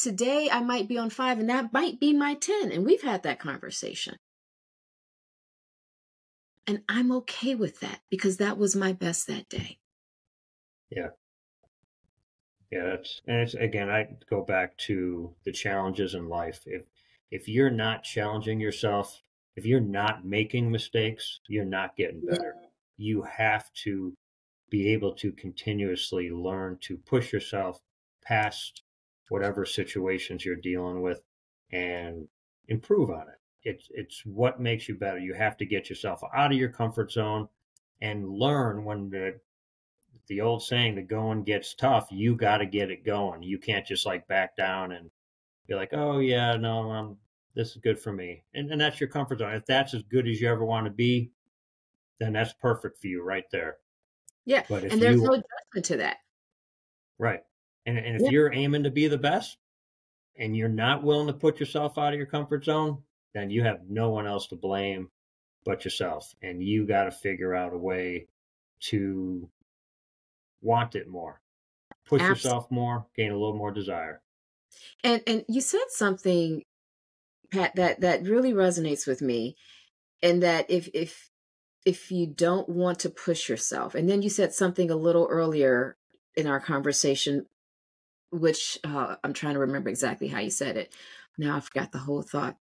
[0.00, 2.72] Today I might be on five, and that might be my 10.
[2.72, 4.16] And we've had that conversation.
[6.66, 9.78] And I'm okay with that because that was my best that day.
[10.88, 11.08] Yeah.
[12.70, 16.60] Yeah, that's and it's again I go back to the challenges in life.
[16.66, 16.82] If
[17.30, 19.22] if you're not challenging yourself,
[19.56, 22.54] if you're not making mistakes, you're not getting better.
[22.96, 24.14] You have to
[24.70, 27.80] be able to continuously learn to push yourself
[28.22, 28.82] past
[29.30, 31.22] whatever situations you're dealing with
[31.72, 32.28] and
[32.68, 33.38] improve on it.
[33.62, 35.18] It's it's what makes you better.
[35.18, 37.48] You have to get yourself out of your comfort zone
[38.00, 39.38] and learn when the
[40.28, 43.42] the old saying the going gets tough, you got to get it going.
[43.42, 45.10] You can't just like back down and
[45.66, 47.16] be like, "Oh yeah, no, um
[47.54, 49.54] this is good for me." And and that's your comfort zone.
[49.54, 51.30] If that's as good as you ever want to be,
[52.18, 53.76] then that's perfect for you right there.
[54.44, 54.64] Yeah.
[54.68, 56.16] But and there's you, no adjustment to that.
[57.18, 57.40] Right.
[57.86, 58.30] And, and if yeah.
[58.30, 59.56] you're aiming to be the best
[60.38, 62.98] and you're not willing to put yourself out of your comfort zone,
[63.34, 65.10] then you have no one else to blame
[65.64, 66.34] but yourself.
[66.42, 68.26] And you got to figure out a way
[68.80, 69.48] to
[70.62, 71.40] want it more,
[72.06, 72.28] push Absolutely.
[72.28, 74.20] yourself more, gain a little more desire.
[75.02, 76.62] And and you said something,
[77.50, 79.56] Pat, that that really resonates with me,
[80.22, 81.30] and that if if
[81.84, 85.96] if you don't want to push yourself, and then you said something a little earlier
[86.36, 87.46] in our conversation
[88.30, 90.94] which uh, I'm trying to remember exactly how you said it.
[91.38, 92.56] Now I forgot the whole thought.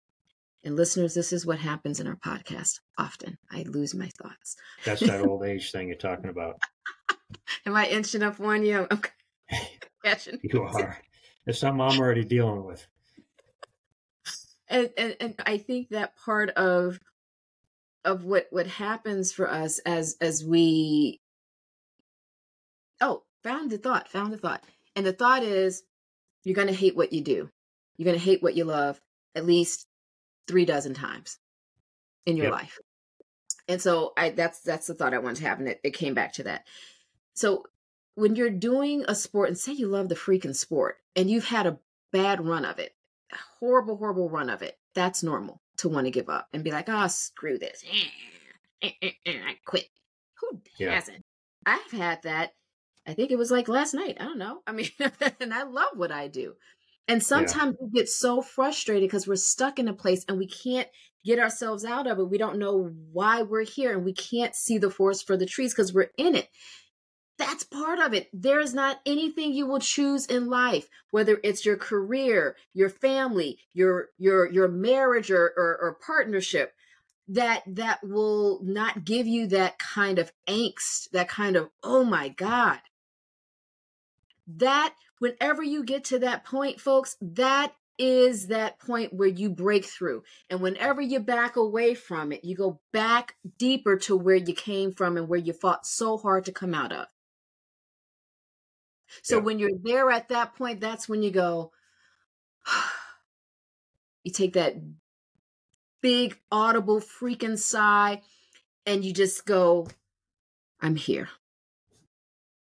[0.64, 3.39] And listeners, this is what happens in our podcast often.
[3.51, 4.57] I lose my thoughts.
[4.85, 6.61] That's that old age thing you're talking about.
[7.67, 8.87] Am I inching up on you?
[8.91, 9.01] I'm
[10.05, 10.41] catching.
[10.43, 10.99] you are.
[11.47, 12.87] It's something I'm already dealing with.
[14.69, 16.99] And, and and I think that part of
[18.05, 21.21] of what what happens for us as as we
[23.01, 24.64] oh found a thought found a thought
[24.97, 25.83] and the thought is
[26.43, 27.51] you're going to hate what you do.
[27.97, 29.01] You're going to hate what you love
[29.35, 29.87] at least
[30.49, 31.39] three dozen times
[32.25, 32.55] in your yep.
[32.55, 32.79] life.
[33.69, 36.15] And so I that's that's the thought I wanted to have, and it, it came
[36.15, 36.67] back to that.
[37.35, 37.65] So
[38.15, 41.67] when you're doing a sport and say you love the freaking sport and you've had
[41.67, 41.79] a
[42.13, 42.95] bad run of it,
[43.33, 46.71] a horrible, horrible run of it, that's normal to want to give up and be
[46.71, 47.85] like, oh, screw this.
[48.83, 49.89] Eh, eh, eh, I quit.
[50.41, 50.95] Who yeah.
[50.95, 51.25] hasn't?
[51.67, 52.53] I've had that
[53.07, 54.17] I think it was like last night.
[54.21, 54.61] I don't know.
[54.67, 54.89] I mean,
[55.41, 56.55] and I love what I do.
[57.09, 57.87] And sometimes yeah.
[57.87, 60.89] we get so frustrated because we're stuck in a place and we can't
[61.25, 62.29] get ourselves out of it.
[62.29, 65.73] We don't know why we're here and we can't see the forest for the trees
[65.73, 66.49] because we're in it.
[67.39, 68.29] That's part of it.
[68.33, 73.59] There is not anything you will choose in life, whether it's your career, your family,
[73.75, 76.73] your your your marriage or, or, or partnership,
[77.29, 82.31] that that will not give you that kind of angst, that kind of, oh my
[82.31, 82.79] God,
[84.47, 89.85] that whenever you get to that point folks that is that point where you break
[89.85, 90.23] through.
[90.51, 94.93] And whenever you back away from it you go back deeper to where you came
[94.93, 97.07] from and where you fought so hard to come out of.
[99.23, 99.43] So yeah.
[99.43, 101.73] when you're there at that point that's when you go
[104.25, 104.77] you take that
[106.03, 108.21] big audible freaking sigh
[108.85, 109.89] and you just go
[110.81, 111.29] i'm here.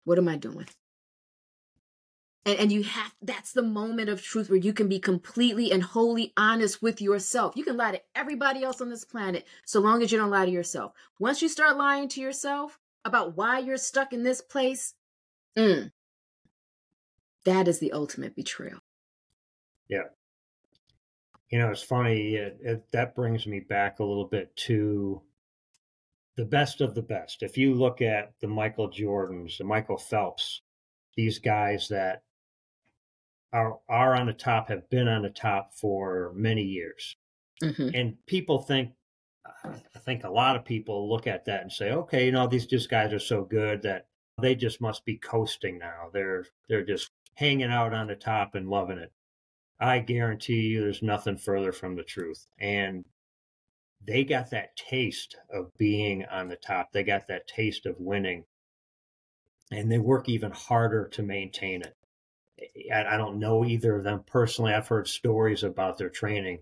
[0.03, 0.68] What am i doing
[2.47, 5.83] and, and you have that's the moment of truth where you can be completely and
[5.83, 10.01] wholly honest with yourself you can lie to everybody else on this planet so long
[10.01, 13.77] as you don't lie to yourself once you start lying to yourself about why you're
[13.77, 14.95] stuck in this place
[15.57, 15.91] mm,
[17.47, 18.79] that is the ultimate betrayal.
[19.87, 20.09] Yeah.
[21.49, 22.35] You know, it's funny.
[22.35, 25.21] It, it, that brings me back a little bit to
[26.35, 27.43] the best of the best.
[27.43, 30.61] If you look at the Michael Jordans, the Michael Phelps,
[31.15, 32.23] these guys that
[33.53, 37.15] are are on the top have been on the top for many years,
[37.61, 37.89] mm-hmm.
[37.93, 38.91] and people think.
[39.63, 42.65] I think a lot of people look at that and say, "Okay, you know, these
[42.65, 44.07] just guys are so good that
[44.41, 46.09] they just must be coasting now.
[46.11, 49.11] They're they're just hanging out on the top and loving it."
[49.79, 52.47] I guarantee you, there's nothing further from the truth.
[52.59, 53.05] And
[54.05, 56.91] they got that taste of being on the top.
[56.91, 58.45] They got that taste of winning.
[59.71, 61.95] And they work even harder to maintain it.
[62.93, 64.73] I don't know either of them personally.
[64.73, 66.59] I've heard stories about their training,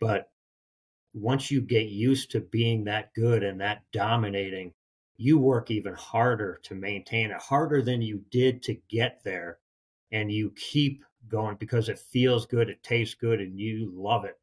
[0.00, 0.30] but
[1.12, 4.72] once you get used to being that good and that dominating,
[5.16, 9.58] you work even harder to maintain it, harder than you did to get there.
[10.12, 14.38] And you keep going because it feels good, it tastes good, and you love it.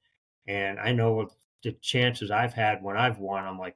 [0.47, 1.29] And I know
[1.63, 3.75] the chances I've had when I've won, I'm like,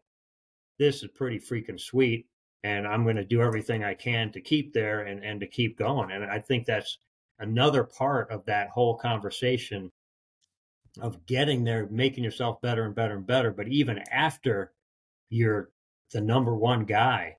[0.77, 2.27] this is pretty freaking sweet.
[2.65, 5.77] And I'm going to do everything I can to keep there and, and to keep
[5.77, 6.09] going.
[6.09, 6.97] And I think that's
[7.37, 9.91] another part of that whole conversation
[10.99, 13.51] of getting there, making yourself better and better and better.
[13.51, 14.71] But even after
[15.29, 15.69] you're
[16.11, 17.37] the number one guy,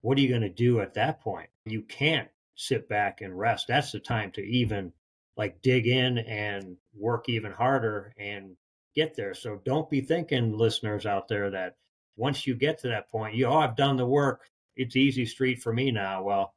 [0.00, 1.50] what are you going to do at that point?
[1.66, 3.66] You can't sit back and rest.
[3.68, 4.94] That's the time to even
[5.36, 8.56] like dig in and work even harder and
[8.94, 9.34] get there.
[9.34, 11.76] So don't be thinking, listeners out there, that
[12.18, 14.42] once you get to that point, you oh, I've done the work.
[14.76, 16.24] It's easy street for me now.
[16.24, 16.54] Well,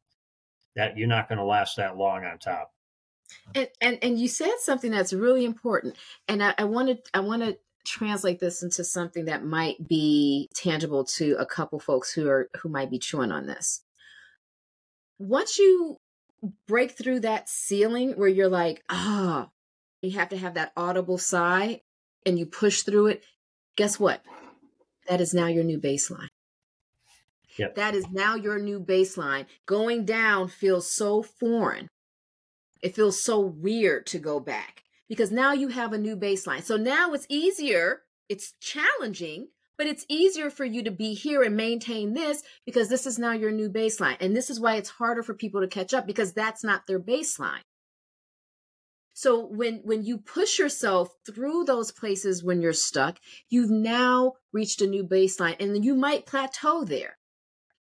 [0.75, 2.71] that you're not going to last that long on top.
[3.55, 5.95] And and and you said something that's really important,
[6.27, 11.03] and I, I wanted I want to translate this into something that might be tangible
[11.03, 13.81] to a couple folks who are who might be chewing on this.
[15.17, 15.97] Once you
[16.67, 19.51] break through that ceiling where you're like, ah, oh,
[20.01, 21.81] you have to have that audible sigh
[22.25, 23.23] and you push through it,
[23.77, 24.23] guess what?
[25.07, 26.27] That is now your new baseline.
[27.57, 27.75] Yep.
[27.75, 29.45] That is now your new baseline.
[29.65, 31.87] Going down feels so foreign.
[32.81, 36.63] It feels so weird to go back because now you have a new baseline.
[36.63, 41.55] So now it's easier, it's challenging, but it's easier for you to be here and
[41.55, 44.17] maintain this because this is now your new baseline.
[44.19, 46.99] And this is why it's harder for people to catch up because that's not their
[46.99, 47.61] baseline.
[49.21, 53.19] So when when you push yourself through those places when you're stuck,
[53.49, 57.19] you've now reached a new baseline and you might plateau there.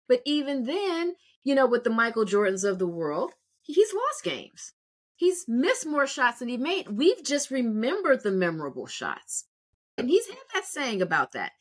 [0.07, 3.33] But even then, you know, with the Michael Jordans of the world,
[3.63, 4.75] he's lost games.
[5.17, 6.91] He's missed more shots than he made.
[6.91, 9.47] We've just remembered the memorable shots.
[9.97, 11.53] And he's had that saying about that.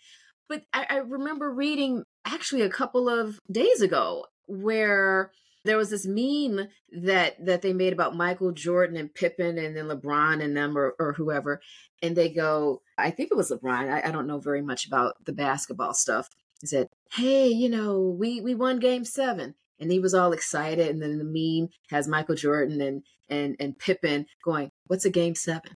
[0.49, 5.31] But I, I remember reading actually a couple of days ago where
[5.69, 9.85] there was this meme that that they made about Michael Jordan and Pippen and then
[9.85, 11.61] LeBron and them or, or whoever,
[12.01, 13.89] and they go, I think it was LeBron.
[13.91, 16.27] I, I don't know very much about the basketball stuff.
[16.59, 19.53] He said, "Hey, you know, we we won Game seven.
[19.79, 20.89] and he was all excited.
[20.89, 25.35] And then the meme has Michael Jordan and and and Pippen going, "What's a Game
[25.35, 25.77] seven?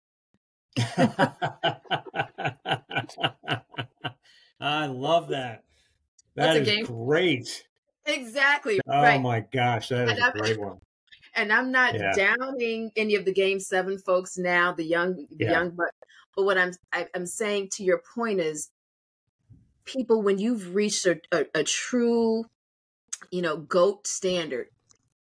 [4.61, 5.65] I love that.
[6.37, 7.65] That is great.
[8.07, 8.81] Exactly.
[8.89, 9.21] Oh right.
[9.21, 10.79] my gosh, that is a great one.
[11.35, 12.13] And I'm not yeah.
[12.13, 15.51] downing any of the Game Seven folks now, the young, the yeah.
[15.53, 15.91] young, but
[16.35, 18.71] but what I'm I, am i am saying to your point is,
[19.85, 22.45] people, when you've reached a, a, a true,
[23.31, 24.69] you know, goat standard,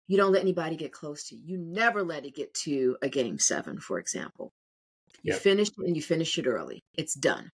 [0.09, 1.43] you don't let anybody get close to you.
[1.45, 4.53] You never let it get to a Game Seven, for example.
[5.23, 5.43] You yep.
[5.43, 6.83] finish it and you finish it early.
[6.95, 7.51] It's done.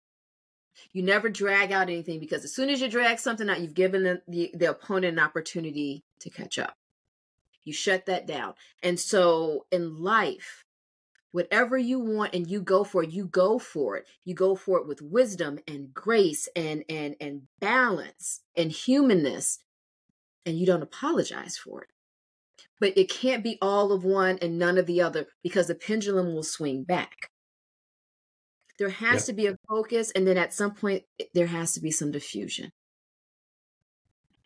[0.92, 4.04] You never drag out anything because as soon as you drag something out, you've given
[4.04, 6.76] the, the, the opponent an opportunity to catch up.
[7.64, 8.56] You shut that down.
[8.82, 10.66] And so in life,
[11.32, 14.06] whatever you want and you go for it, you go for it.
[14.24, 19.60] You go for it with wisdom and grace and and and balance and humanness.
[20.46, 21.88] And you don't apologize for it.
[22.80, 26.34] But it can't be all of one and none of the other because the pendulum
[26.34, 27.30] will swing back.
[28.80, 29.26] There has yep.
[29.26, 31.04] to be a focus, and then at some point,
[31.34, 32.72] there has to be some diffusion.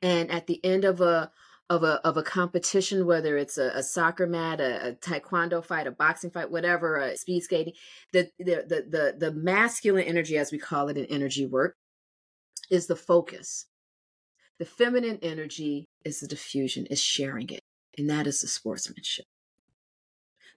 [0.01, 1.31] And at the end of a
[1.69, 5.87] of a of a competition, whether it's a, a soccer mat, a, a, taekwondo fight,
[5.87, 7.73] a boxing fight, whatever, a speed skating,
[8.13, 11.75] the, the the the the masculine energy, as we call it in energy work,
[12.69, 13.65] is the focus.
[14.59, 17.61] The feminine energy is the diffusion, is sharing it,
[17.97, 19.25] and that is the sportsmanship.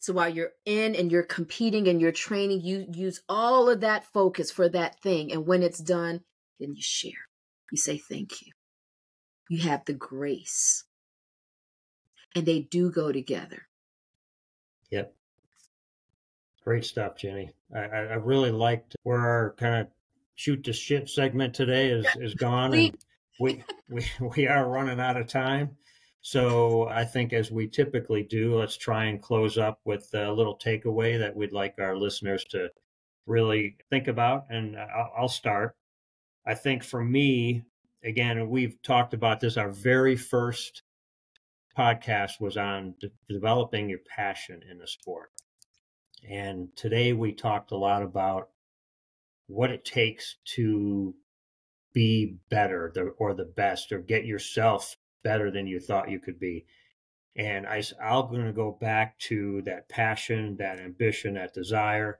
[0.01, 4.07] So while you're in and you're competing and you're training, you use all of that
[4.07, 5.31] focus for that thing.
[5.31, 6.23] And when it's done,
[6.59, 7.29] then you share.
[7.71, 8.53] You say thank you.
[9.51, 10.85] You have the grace.
[12.35, 13.67] And they do go together.
[14.91, 15.15] Yep.
[16.65, 17.51] Great stuff, Jenny.
[17.75, 19.89] I, I really liked where our kind of
[20.35, 22.73] shoot the shit segment today is, is gone.
[22.75, 22.97] and
[23.39, 25.77] we, we, we are running out of time.
[26.23, 30.59] So I think as we typically do, let's try and close up with a little
[30.59, 32.69] takeaway that we'd like our listeners to
[33.27, 34.47] really think about.
[34.51, 35.77] And uh, I'll, I'll start.
[36.47, 37.63] I think for me,
[38.05, 39.57] again, we've talked about this.
[39.57, 40.83] Our very first
[41.77, 45.31] podcast was on de- developing your passion in the sport.
[46.29, 48.51] And today we talked a lot about
[49.47, 51.15] what it takes to
[51.95, 56.67] be better or the best or get yourself better than you thought you could be.
[57.37, 62.19] And I, I'm going to go back to that passion, that ambition, that desire.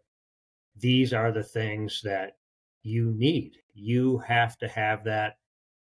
[0.77, 2.37] These are the things that
[2.83, 3.59] you need.
[3.75, 5.39] You have to have that.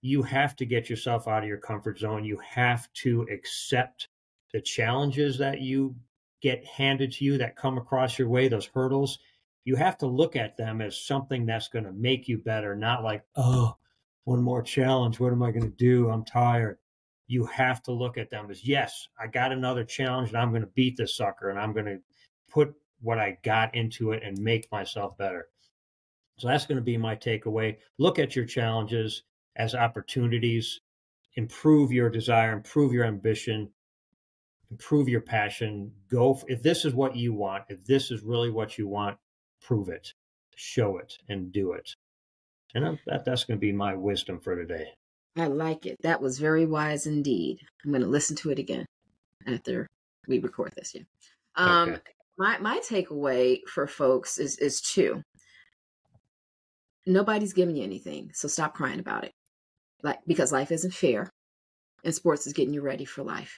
[0.02, 2.24] You have to get yourself out of your comfort zone.
[2.24, 4.08] You have to accept
[4.54, 5.96] the challenges that you
[6.42, 9.20] get handed to you that come across your way, those hurdles.
[9.64, 13.04] You have to look at them as something that's going to make you better, not
[13.04, 13.76] like, oh,
[14.24, 15.20] one more challenge.
[15.20, 16.10] What am I going to do?
[16.10, 16.80] I'm tired
[17.32, 20.64] you have to look at them as yes, I got another challenge and I'm going
[20.64, 22.00] to beat this sucker and I'm going to
[22.52, 25.48] put what I got into it and make myself better.
[26.38, 27.78] So that's going to be my takeaway.
[27.98, 29.24] Look at your challenges
[29.56, 30.82] as opportunities,
[31.36, 33.70] improve your desire, improve your ambition,
[34.70, 35.90] improve your passion.
[36.10, 39.18] Go if this is what you want, if this is really what you want,
[39.62, 40.14] prove it,
[40.58, 41.96] show it, and do it.
[42.76, 44.88] And that, that's going to be my wisdom for today.
[45.38, 45.98] I like it.
[46.04, 47.60] That was very wise indeed.
[47.84, 48.86] I'm going to listen to it again
[49.48, 49.88] after
[50.28, 50.94] we record this.
[50.94, 51.04] Yeah.
[51.56, 52.02] Um, okay.
[52.38, 55.22] My my takeaway for folks is is two.
[57.06, 59.32] Nobody's giving you anything, so stop crying about it.
[60.04, 61.30] Like because life isn't fair,
[62.04, 63.58] and sports is getting you ready for life.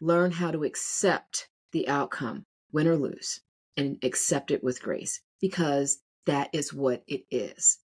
[0.00, 3.40] Learn how to accept the outcome, win or lose,
[3.76, 7.78] and accept it with grace because that is what it is.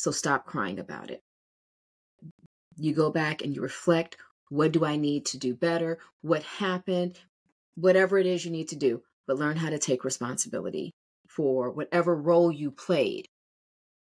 [0.00, 1.20] So stop crying about it.
[2.78, 4.16] You go back and you reflect
[4.48, 5.98] what do I need to do better?
[6.22, 7.20] What happened?
[7.74, 10.94] Whatever it is you need to do, but learn how to take responsibility
[11.28, 13.26] for whatever role you played.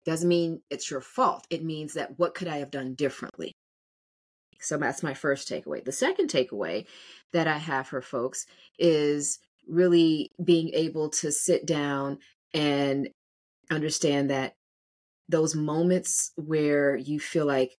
[0.04, 1.44] Doesn't mean it's your fault.
[1.50, 3.52] It means that what could I have done differently?
[4.60, 5.84] So that's my first takeaway.
[5.84, 6.86] The second takeaway
[7.32, 8.46] that I have for folks
[8.78, 12.18] is really being able to sit down
[12.54, 13.08] and
[13.72, 14.54] understand that
[15.30, 17.78] those moments where you feel like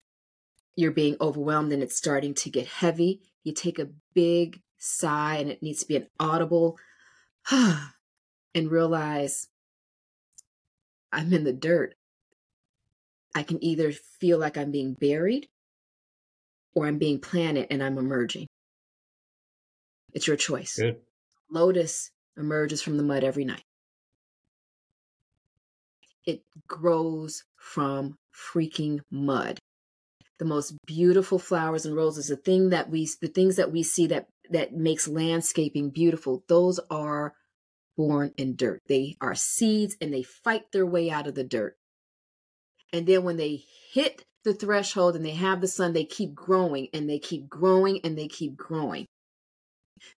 [0.76, 5.50] you're being overwhelmed and it's starting to get heavy, you take a big sigh and
[5.50, 6.78] it needs to be an audible
[7.52, 9.48] and realize
[11.12, 11.96] I'm in the dirt.
[13.36, 15.48] I can either feel like I'm being buried
[16.74, 18.48] or I'm being planted and I'm emerging.
[20.14, 20.78] It's your choice.
[20.78, 21.02] Good.
[21.50, 23.64] Lotus emerges from the mud every night
[26.26, 29.60] it grows from freaking mud.
[30.40, 34.08] The most beautiful flowers and roses the thing that we the things that we see
[34.08, 37.34] that that makes landscaping beautiful those are
[37.96, 38.80] born in dirt.
[38.88, 41.76] They are seeds and they fight their way out of the dirt.
[42.92, 46.88] And then when they hit the threshold and they have the sun they keep growing
[46.94, 49.06] and they keep growing and they keep growing.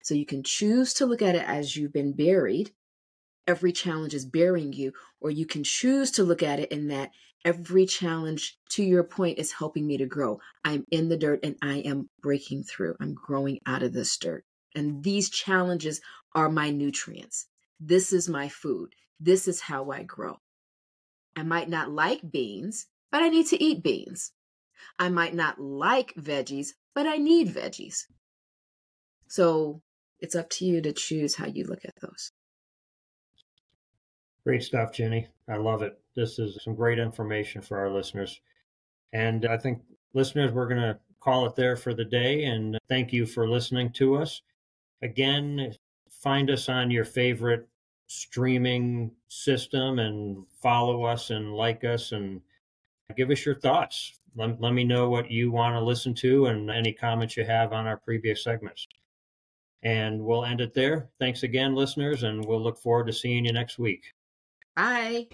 [0.02, 2.72] So you can choose to look at it as you've been buried
[3.48, 7.12] every challenge is burying you, or you can choose to look at it in that
[7.46, 10.40] every challenge, to your point, is helping me to grow.
[10.64, 12.96] I'm in the dirt and I am breaking through.
[13.00, 14.46] I'm growing out of this dirt.
[14.76, 16.02] And these challenges
[16.34, 17.48] are my nutrients.
[17.80, 18.94] This is my food.
[19.20, 20.38] This is how I grow.
[21.36, 24.32] I might not like beans, but I need to eat beans.
[24.98, 28.06] I might not like veggies, but I need veggies.
[29.28, 29.82] So
[30.20, 32.32] it's up to you to choose how you look at those.
[34.46, 35.28] Great stuff, Jenny.
[35.48, 36.00] I love it.
[36.16, 38.42] This is some great information for our listeners.
[39.14, 39.82] And I think,
[40.14, 42.44] listeners, we're going to call it there for the day.
[42.46, 44.42] And thank you for listening to us.
[45.02, 45.74] Again,
[46.10, 47.68] find us on your favorite
[48.08, 52.42] streaming system and follow us and like us and
[53.16, 54.20] give us your thoughts.
[54.36, 57.72] Let, let me know what you want to listen to and any comments you have
[57.72, 58.88] on our previous segments.
[59.84, 61.10] And we'll end it there.
[61.20, 64.14] Thanks again, listeners, and we'll look forward to seeing you next week.
[64.76, 65.28] Bye.